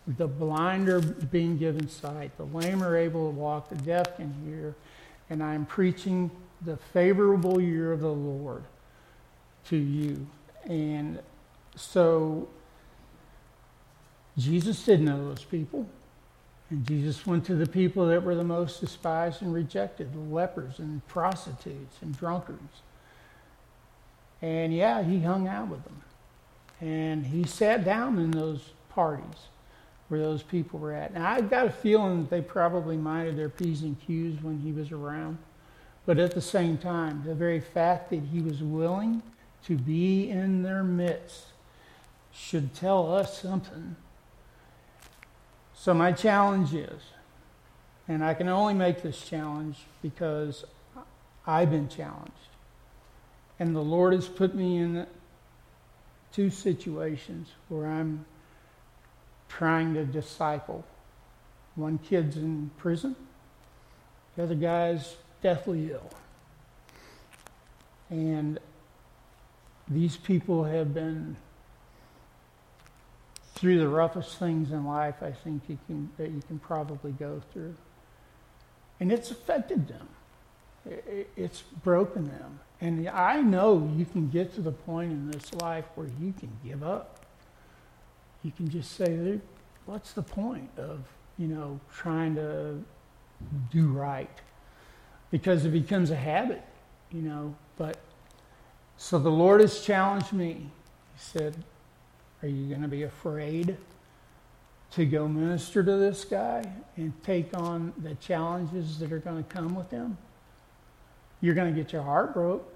the 0.06 0.26
blind 0.26 0.88
are 0.88 1.00
being 1.00 1.56
given 1.56 1.88
sight, 1.88 2.36
the 2.36 2.44
lame 2.44 2.82
are 2.82 2.96
able 2.96 3.30
to 3.30 3.36
walk, 3.36 3.68
the 3.68 3.76
deaf 3.76 4.16
can 4.16 4.34
hear, 4.44 4.74
and 5.30 5.42
I'm 5.42 5.64
preaching 5.66 6.30
the 6.64 6.76
favorable 6.76 7.60
year 7.60 7.92
of 7.92 8.00
the 8.00 8.12
Lord 8.12 8.64
to 9.66 9.76
you. 9.76 10.26
And 10.64 11.20
so 11.76 12.48
Jesus 14.36 14.84
didn't 14.84 15.06
know 15.06 15.28
those 15.28 15.44
people. 15.44 15.86
And 16.70 16.86
Jesus 16.86 17.26
went 17.26 17.44
to 17.46 17.54
the 17.54 17.66
people 17.66 18.06
that 18.06 18.22
were 18.22 18.34
the 18.34 18.44
most 18.44 18.80
despised 18.80 19.42
and 19.42 19.52
rejected 19.52 20.12
the 20.12 20.34
lepers 20.34 20.78
and 20.78 21.06
prostitutes 21.08 21.96
and 22.00 22.16
drunkards. 22.16 22.82
And 24.40 24.74
yeah, 24.74 25.02
he 25.02 25.20
hung 25.20 25.46
out 25.46 25.68
with 25.68 25.84
them. 25.84 26.02
And 26.80 27.26
he 27.26 27.44
sat 27.44 27.84
down 27.84 28.18
in 28.18 28.30
those 28.30 28.60
parties 28.90 29.48
where 30.08 30.20
those 30.20 30.42
people 30.42 30.78
were 30.78 30.92
at. 30.92 31.14
Now, 31.14 31.30
I've 31.30 31.48
got 31.48 31.66
a 31.66 31.70
feeling 31.70 32.22
that 32.22 32.30
they 32.30 32.40
probably 32.40 32.96
minded 32.96 33.36
their 33.36 33.48
P's 33.48 33.82
and 33.82 33.98
Q's 34.06 34.42
when 34.42 34.58
he 34.58 34.72
was 34.72 34.92
around. 34.92 35.38
But 36.06 36.18
at 36.18 36.32
the 36.32 36.40
same 36.40 36.76
time, 36.76 37.22
the 37.24 37.34
very 37.34 37.60
fact 37.60 38.10
that 38.10 38.20
he 38.20 38.40
was 38.40 38.62
willing 38.62 39.22
to 39.66 39.76
be 39.76 40.28
in 40.28 40.62
their 40.62 40.84
midst 40.84 41.46
should 42.32 42.74
tell 42.74 43.14
us 43.14 43.40
something. 43.40 43.96
So, 45.84 45.92
my 45.92 46.12
challenge 46.12 46.72
is, 46.72 47.02
and 48.08 48.24
I 48.24 48.32
can 48.32 48.48
only 48.48 48.72
make 48.72 49.02
this 49.02 49.20
challenge 49.20 49.76
because 50.00 50.64
I've 51.46 51.70
been 51.70 51.90
challenged. 51.90 52.32
And 53.58 53.76
the 53.76 53.82
Lord 53.82 54.14
has 54.14 54.26
put 54.26 54.54
me 54.54 54.78
in 54.78 55.06
two 56.32 56.48
situations 56.48 57.50
where 57.68 57.86
I'm 57.86 58.24
trying 59.50 59.92
to 59.92 60.06
disciple. 60.06 60.86
One 61.74 61.98
kid's 61.98 62.38
in 62.38 62.70
prison, 62.78 63.14
the 64.36 64.44
other 64.44 64.54
guy's 64.54 65.16
deathly 65.42 65.92
ill. 65.92 66.10
And 68.08 68.58
these 69.86 70.16
people 70.16 70.64
have 70.64 70.94
been 70.94 71.36
through 73.54 73.78
the 73.78 73.88
roughest 73.88 74.38
things 74.38 74.72
in 74.72 74.84
life 74.84 75.22
I 75.22 75.30
think 75.30 75.62
you 75.68 75.78
can, 75.86 76.10
that 76.16 76.30
you 76.30 76.42
can 76.46 76.58
probably 76.58 77.12
go 77.12 77.40
through. 77.52 77.74
And 79.00 79.12
it's 79.12 79.30
affected 79.30 79.88
them. 79.88 80.08
It's 81.36 81.62
broken 81.62 82.26
them. 82.26 82.60
And 82.80 83.08
I 83.08 83.40
know 83.40 83.90
you 83.96 84.04
can 84.04 84.28
get 84.28 84.54
to 84.56 84.60
the 84.60 84.72
point 84.72 85.12
in 85.12 85.30
this 85.30 85.54
life 85.54 85.84
where 85.94 86.08
you 86.20 86.34
can 86.38 86.50
give 86.64 86.82
up. 86.82 87.24
You 88.42 88.50
can 88.50 88.68
just 88.68 88.92
say, 88.92 89.40
what's 89.86 90.12
the 90.12 90.22
point 90.22 90.70
of, 90.76 91.00
you 91.38 91.46
know, 91.46 91.80
trying 91.94 92.34
to 92.34 92.82
do 93.70 93.86
right? 93.88 94.30
Because 95.30 95.64
it 95.64 95.70
becomes 95.70 96.10
a 96.10 96.16
habit, 96.16 96.62
you 97.10 97.22
know. 97.22 97.54
But 97.76 97.98
so 98.96 99.18
the 99.18 99.30
Lord 99.30 99.60
has 99.60 99.80
challenged 99.80 100.32
me. 100.32 100.70
He 101.14 101.18
said, 101.18 101.56
Are 102.44 102.48
you 102.48 102.66
going 102.66 102.82
to 102.82 102.88
be 102.88 103.04
afraid 103.04 103.74
to 104.90 105.06
go 105.06 105.26
minister 105.26 105.82
to 105.82 105.96
this 105.96 106.26
guy 106.26 106.70
and 106.98 107.10
take 107.22 107.56
on 107.56 107.94
the 108.02 108.16
challenges 108.16 108.98
that 108.98 109.12
are 109.12 109.18
going 109.18 109.42
to 109.42 109.48
come 109.48 109.74
with 109.74 109.90
him? 109.90 110.18
You're 111.40 111.54
going 111.54 111.74
to 111.74 111.82
get 111.82 111.90
your 111.90 112.02
heart 112.02 112.34
broke. 112.34 112.70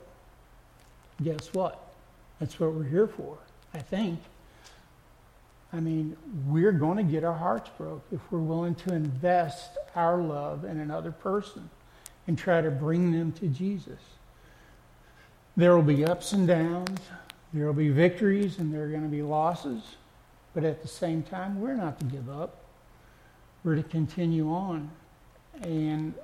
Guess 1.23 1.53
what? 1.53 1.93
That's 2.41 2.59
what 2.59 2.73
we're 2.73 2.85
here 2.85 3.07
for, 3.07 3.37
I 3.75 3.81
think. 3.81 4.21
I 5.71 5.81
mean, 5.81 6.17
we're 6.47 6.73
going 6.73 6.97
to 6.97 7.03
get 7.03 7.23
our 7.23 7.37
hearts 7.37 7.69
broke 7.77 8.07
if 8.11 8.21
we're 8.31 8.39
willing 8.39 8.75
to 8.77 8.95
invest 8.95 9.77
our 9.95 10.17
love 10.17 10.65
in 10.65 10.81
another 10.81 11.13
person 11.13 11.69
and 12.27 12.39
try 12.39 12.63
to 12.63 12.71
bring 12.71 13.13
them 13.13 13.33
to 13.33 13.49
Jesus. 13.49 14.01
There 15.59 15.77
will 15.77 15.83
be 15.83 16.07
ups 16.07 16.33
and 16.33 16.49
downs, 16.49 17.01
there 17.53 17.67
will 17.67 17.73
be 17.73 17.91
victories, 17.91 18.59
and 18.59 18.73
there 18.73 18.83
are 18.83 18.89
going 18.89 19.03
to 19.03 19.09
be 19.09 19.23
losses. 19.23 19.83
But 20.55 20.65
at 20.65 20.83
the 20.83 20.89
same 20.89 21.23
time, 21.23 21.61
we're 21.61 21.75
not 21.75 21.99
to 22.01 22.05
give 22.05 22.29
up. 22.29 22.57
We're 23.65 23.77
to 23.77 23.83
continue 23.83 24.53
on. 24.53 24.91
And 25.63 26.15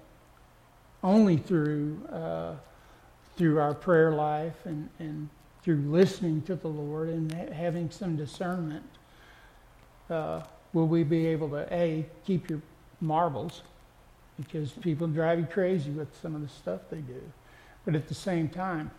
only 1.03 1.37
through 1.37 2.01
uh, 2.11 2.55
through 3.37 3.59
our 3.59 3.75
prayer 3.75 4.13
life 4.13 4.65
and, 4.65 4.89
and 4.99 5.29
through 5.63 5.83
listening 5.91 6.43
to 6.43 6.55
the 6.55 6.69
Lord 6.69 7.09
and 7.09 7.33
ha- 7.33 7.53
having 7.53 7.91
some 7.91 8.17
discernment 8.17 8.85
uh, 10.11 10.43
will 10.73 10.87
we 10.87 11.03
be 11.05 11.27
able 11.27 11.49
to 11.51 11.67
a 11.73 12.07
keep 12.27 12.49
your 12.49 12.61
marbles 13.01 13.63
because 14.37 14.73
people 14.73 15.07
drive 15.07 15.39
you 15.39 15.47
crazy 15.47 15.91
with 15.91 16.09
some 16.21 16.35
of 16.35 16.43
the 16.43 16.49
stuff 16.49 16.81
they 16.91 16.99
do, 16.99 17.21
but 17.85 17.95
at 17.95 18.09
the 18.09 18.15
same 18.15 18.49
time 18.49 18.91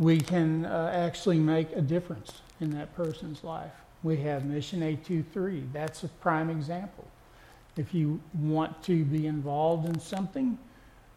we 0.00 0.18
can 0.18 0.64
uh, 0.64 0.90
actually 0.94 1.38
make 1.38 1.70
a 1.76 1.82
difference 1.82 2.40
in 2.60 2.70
that 2.70 2.92
person's 2.96 3.44
life. 3.44 3.70
We 4.02 4.16
have 4.22 4.46
Mission 4.46 4.82
823. 4.82 5.64
That's 5.74 6.02
a 6.04 6.08
prime 6.08 6.48
example. 6.48 7.06
If 7.76 7.92
you 7.92 8.18
want 8.32 8.82
to 8.84 9.04
be 9.04 9.26
involved 9.26 9.86
in 9.86 10.00
something 10.00 10.58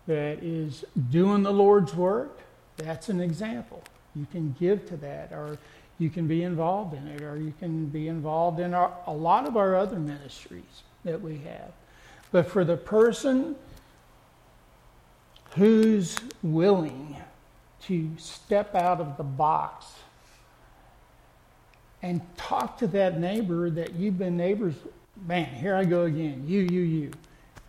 that 0.05 0.43
is 0.43 0.83
doing 1.09 1.43
the 1.43 1.53
Lord's 1.53 1.95
work, 1.95 2.41
that's 2.75 3.07
an 3.07 3.21
example. 3.21 3.81
You 4.15 4.27
can 4.29 4.53
give 4.59 4.85
to 4.89 4.97
that, 4.97 5.31
or 5.31 5.57
you 5.97 6.09
can 6.09 6.27
be 6.27 6.43
involved 6.43 6.93
in 6.93 7.07
it, 7.07 7.21
or 7.21 7.37
you 7.37 7.53
can 7.59 7.85
be 7.85 8.09
involved 8.09 8.59
in 8.59 8.73
our, 8.73 8.91
a 9.07 9.13
lot 9.13 9.47
of 9.47 9.55
our 9.55 9.77
other 9.77 9.97
ministries 9.97 10.83
that 11.05 11.21
we 11.21 11.37
have. 11.37 11.71
But 12.33 12.49
for 12.49 12.65
the 12.65 12.75
person 12.77 13.55
who's 15.55 16.17
willing 16.41 17.15
to 17.87 18.09
step 18.17 18.75
out 18.75 19.01
of 19.01 19.17
the 19.17 19.23
box 19.23 19.85
and 22.01 22.21
talk 22.37 22.77
to 22.79 22.87
that 22.87 23.19
neighbor 23.19 23.69
that 23.69 23.93
you've 23.93 24.17
been 24.17 24.37
neighbors 24.37 24.75
man, 25.27 25.45
here 25.45 25.75
I 25.75 25.85
go 25.85 26.03
again. 26.03 26.43
You, 26.47 26.61
you, 26.61 26.81
you. 26.81 27.11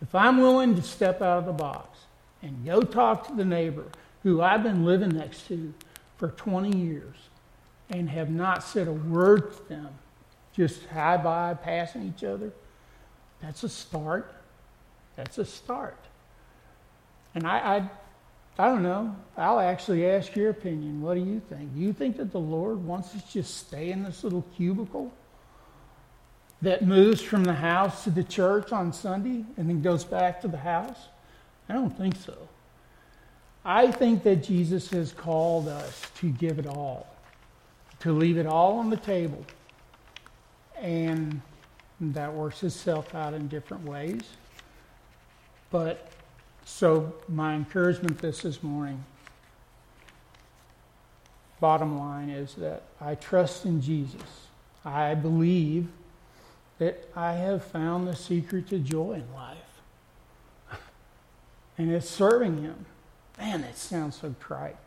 If 0.01 0.13
I'm 0.13 0.37
willing 0.37 0.75
to 0.75 0.81
step 0.81 1.21
out 1.21 1.39
of 1.39 1.45
the 1.45 1.53
box 1.53 1.99
and 2.41 2.65
go 2.65 2.81
talk 2.81 3.27
to 3.27 3.33
the 3.33 3.45
neighbor 3.45 3.85
who 4.23 4.41
I've 4.41 4.63
been 4.63 4.85
living 4.85 5.09
next 5.09 5.47
to 5.47 5.73
for 6.17 6.29
20 6.29 6.77
years 6.77 7.15
and 7.89 8.09
have 8.09 8.29
not 8.29 8.63
said 8.63 8.87
a 8.87 8.93
word 8.93 9.55
to 9.55 9.69
them, 9.69 9.89
just 10.53 10.85
hi 10.87 11.17
bye, 11.17 11.53
passing 11.53 12.13
each 12.15 12.23
other, 12.23 12.51
that's 13.41 13.63
a 13.63 13.69
start. 13.69 14.33
That's 15.15 15.37
a 15.37 15.45
start. 15.45 15.99
And 17.33 17.45
I, 17.45 17.57
I, 17.57 17.89
I 18.57 18.67
don't 18.67 18.83
know. 18.83 19.15
I'll 19.37 19.59
actually 19.59 20.05
ask 20.09 20.35
your 20.35 20.49
opinion. 20.49 21.01
What 21.01 21.15
do 21.15 21.21
you 21.21 21.41
think? 21.49 21.73
Do 21.73 21.81
you 21.81 21.91
think 21.91 22.17
that 22.17 22.31
the 22.31 22.39
Lord 22.39 22.83
wants 22.85 23.13
us 23.13 23.23
to 23.23 23.33
just 23.33 23.57
stay 23.57 23.91
in 23.91 24.03
this 24.03 24.23
little 24.23 24.45
cubicle? 24.55 25.11
that 26.61 26.83
moves 26.83 27.21
from 27.21 27.43
the 27.43 27.53
house 27.53 28.03
to 28.03 28.09
the 28.09 28.23
church 28.23 28.71
on 28.71 28.93
Sunday 28.93 29.45
and 29.57 29.69
then 29.69 29.81
goes 29.81 30.03
back 30.03 30.41
to 30.41 30.47
the 30.47 30.57
house? 30.57 31.07
I 31.69 31.73
don't 31.73 31.95
think 31.95 32.15
so. 32.15 32.35
I 33.63 33.91
think 33.91 34.23
that 34.23 34.37
Jesus 34.37 34.89
has 34.89 35.11
called 35.11 35.67
us 35.67 36.01
to 36.19 36.29
give 36.29 36.59
it 36.59 36.67
all, 36.67 37.07
to 37.99 38.11
leave 38.11 38.37
it 38.37 38.45
all 38.45 38.79
on 38.79 38.89
the 38.89 38.97
table. 38.97 39.43
And 40.79 41.41
that 41.99 42.33
works 42.33 42.63
itself 42.63 43.15
out 43.15 43.33
in 43.33 43.47
different 43.47 43.83
ways. 43.85 44.21
But 45.71 46.09
so, 46.67 47.13
my 47.29 47.53
encouragement 47.53 48.17
this 48.17 48.41
this 48.41 48.63
morning, 48.63 49.05
bottom 51.59 51.99
line, 51.99 52.29
is 52.29 52.55
that 52.55 52.81
I 52.99 53.13
trust 53.13 53.65
in 53.65 53.81
Jesus. 53.81 54.47
I 54.83 55.13
believe 55.13 55.87
that 56.79 57.07
I 57.15 57.33
have 57.33 57.63
found 57.63 58.07
the 58.07 58.15
secret 58.15 58.67
to 58.69 58.79
joy 58.79 59.13
in 59.13 59.33
life. 59.33 59.57
And 61.77 61.91
it's 61.91 62.09
serving 62.09 62.63
Him. 62.63 62.85
Man, 63.37 63.61
that 63.61 63.77
sounds 63.77 64.15
so 64.15 64.33
trite. 64.39 64.77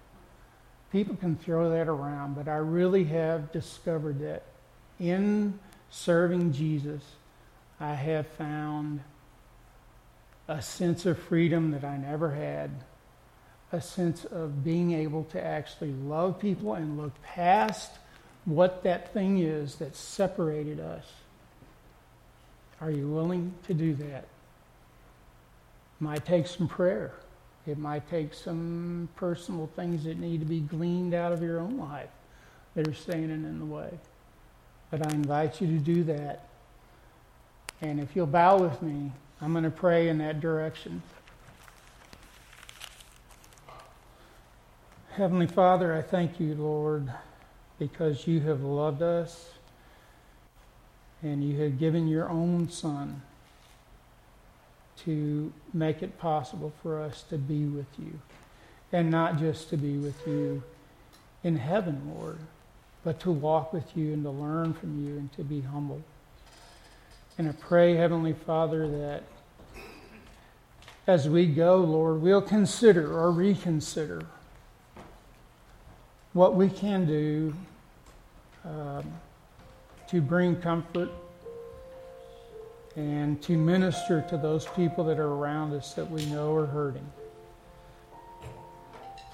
People 0.90 1.14
can 1.14 1.36
throw 1.36 1.70
that 1.70 1.86
around, 1.86 2.34
but 2.34 2.48
I 2.48 2.56
really 2.56 3.04
have 3.04 3.52
discovered 3.52 4.18
that 4.20 4.42
in 4.98 5.58
serving 5.90 6.52
Jesus, 6.52 7.02
I 7.78 7.94
have 7.94 8.26
found 8.26 9.00
a 10.48 10.62
sense 10.62 11.06
of 11.06 11.18
freedom 11.18 11.70
that 11.72 11.84
I 11.84 11.96
never 11.96 12.30
had, 12.30 12.70
a 13.70 13.80
sense 13.80 14.24
of 14.24 14.64
being 14.64 14.92
able 14.92 15.24
to 15.24 15.44
actually 15.44 15.92
love 15.92 16.40
people 16.40 16.74
and 16.74 16.98
look 16.98 17.12
past 17.22 17.92
what 18.44 18.82
that 18.82 19.12
thing 19.12 19.38
is 19.40 19.74
that 19.76 19.94
separated 19.94 20.80
us 20.80 21.04
are 22.80 22.90
you 22.90 23.08
willing 23.08 23.54
to 23.66 23.74
do 23.74 23.94
that? 23.94 24.26
Might 26.00 26.24
take 26.24 26.46
some 26.46 26.68
prayer. 26.68 27.12
It 27.66 27.76
might 27.76 28.08
take 28.08 28.34
some 28.34 29.08
personal 29.16 29.68
things 29.74 30.04
that 30.04 30.18
need 30.18 30.40
to 30.40 30.46
be 30.46 30.60
gleaned 30.60 31.12
out 31.12 31.32
of 31.32 31.42
your 31.42 31.58
own 31.58 31.76
life 31.76 32.08
that 32.74 32.86
are 32.86 32.94
standing 32.94 33.30
in 33.30 33.58
the 33.58 33.64
way. 33.64 33.90
But 34.90 35.06
I 35.06 35.10
invite 35.10 35.60
you 35.60 35.66
to 35.66 35.78
do 35.78 36.04
that. 36.04 36.48
And 37.80 38.00
if 38.00 38.14
you'll 38.14 38.26
bow 38.26 38.58
with 38.58 38.80
me, 38.80 39.12
I'm 39.40 39.52
going 39.52 39.64
to 39.64 39.70
pray 39.70 40.08
in 40.08 40.18
that 40.18 40.40
direction. 40.40 41.02
Heavenly 45.10 45.46
Father, 45.46 45.94
I 45.94 46.02
thank 46.02 46.40
you, 46.40 46.54
Lord, 46.54 47.12
because 47.78 48.26
you 48.26 48.40
have 48.40 48.62
loved 48.62 49.02
us 49.02 49.50
and 51.22 51.42
you 51.42 51.60
have 51.62 51.78
given 51.78 52.08
your 52.08 52.28
own 52.28 52.68
Son 52.68 53.22
to 55.04 55.52
make 55.72 56.02
it 56.02 56.18
possible 56.18 56.72
for 56.82 57.00
us 57.00 57.22
to 57.30 57.38
be 57.38 57.64
with 57.64 57.86
you. 57.98 58.18
And 58.92 59.10
not 59.10 59.38
just 59.38 59.70
to 59.70 59.76
be 59.76 59.96
with 59.98 60.26
you 60.26 60.62
in 61.44 61.56
heaven, 61.56 62.12
Lord, 62.16 62.38
but 63.04 63.20
to 63.20 63.30
walk 63.30 63.72
with 63.72 63.96
you 63.96 64.12
and 64.12 64.24
to 64.24 64.30
learn 64.30 64.74
from 64.74 65.04
you 65.04 65.16
and 65.18 65.32
to 65.34 65.44
be 65.44 65.60
humble. 65.60 66.02
And 67.38 67.48
I 67.48 67.52
pray, 67.52 67.94
Heavenly 67.94 68.32
Father, 68.32 68.88
that 68.88 69.22
as 71.06 71.28
we 71.28 71.46
go, 71.46 71.76
Lord, 71.76 72.20
we'll 72.20 72.42
consider 72.42 73.16
or 73.16 73.30
reconsider 73.30 74.26
what 76.32 76.56
we 76.56 76.68
can 76.68 77.06
do 77.06 77.54
um, 78.64 79.04
to 80.08 80.20
bring 80.20 80.56
comfort 80.56 81.10
and 82.96 83.40
to 83.42 83.56
minister 83.56 84.26
to 84.28 84.36
those 84.36 84.66
people 84.74 85.04
that 85.04 85.20
are 85.20 85.32
around 85.32 85.72
us 85.72 85.94
that 85.94 86.10
we 86.10 86.26
know 86.26 86.56
are 86.56 86.66
hurting. 86.66 87.08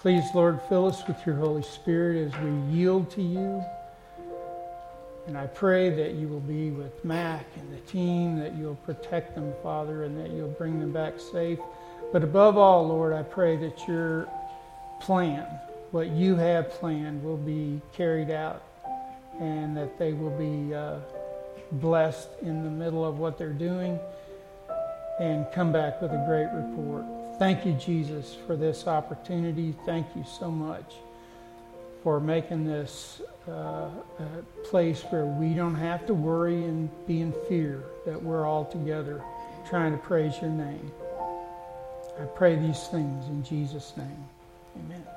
Please, 0.01 0.25
Lord, 0.35 0.61
fill 0.69 0.87
us 0.87 1.09
with 1.09 1.17
your 1.25 1.37
Holy 1.37 1.63
Spirit 1.63 2.29
as 2.31 2.41
we 2.43 2.51
yield 2.77 3.11
to 3.13 3.23
you. 3.23 3.65
And 5.27 5.39
I 5.39 5.47
pray 5.47 5.89
that 5.91 6.13
you 6.13 6.29
will 6.29 6.41
be 6.41 6.71
with 6.71 7.05
Mac 7.05 7.47
and 7.57 7.73
the 7.73 7.81
team, 7.91 8.39
that 8.39 8.55
you'll 8.57 8.75
protect 8.77 9.35
them, 9.35 9.55
Father, 9.63 10.05
and 10.05 10.19
that 10.19 10.31
you'll 10.31 10.49
bring 10.49 10.79
them 10.81 10.93
back 10.93 11.19
safe. 11.19 11.59
But 12.13 12.23
above 12.23 12.59
all, 12.59 12.87
Lord, 12.87 13.13
I 13.13 13.23
pray 13.23 13.57
that 13.57 13.89
your 13.89 14.29
plan, 15.01 15.47
what 15.93 16.09
you 16.09 16.37
have 16.37 16.71
planned, 16.71 17.25
will 17.25 17.39
be 17.39 17.81
carried 17.93 18.31
out 18.31 18.63
and 19.41 19.77
that 19.77 19.99
they 19.99 20.13
will 20.13 20.31
be 20.31 20.75
uh, 20.75 20.99
blessed 21.73 22.29
in 22.43 22.63
the 22.63 22.71
middle 22.71 23.05
of 23.05 23.19
what 23.19 23.39
they're 23.39 23.49
doing 23.49 23.99
and 25.19 25.47
come 25.53 25.73
back 25.73 26.01
with 26.03 26.13
a 26.13 26.25
great 26.27 26.49
report. 26.53 27.05
Thank 27.39 27.65
you, 27.65 27.73
Jesus, 27.73 28.37
for 28.47 28.57
this 28.57 28.87
opportunity. 28.87 29.75
Thank 29.87 30.07
you 30.15 30.25
so 30.39 30.51
much 30.51 30.95
for 32.03 32.21
making 32.21 32.65
this 32.65 33.23
uh, 33.49 33.89
a 34.19 34.43
place 34.65 35.03
where 35.11 35.27
we 35.27 35.55
don't 35.55 35.75
have 35.75 36.07
to 36.07 36.15
worry 36.15 36.65
and 36.65 36.89
be 37.07 37.21
in 37.21 37.33
fear, 37.49 37.83
that 38.07 38.23
we're 38.23 38.47
all 38.47 38.65
together 38.65 39.23
trying 39.69 39.93
to 39.93 39.99
praise 39.99 40.35
your 40.41 40.51
name. 40.51 40.93
I 42.21 42.25
pray 42.25 42.57
these 42.57 42.87
things 42.89 43.27
in 43.29 43.43
Jesus' 43.43 43.93
name. 43.97 44.25
Amen. 44.77 45.15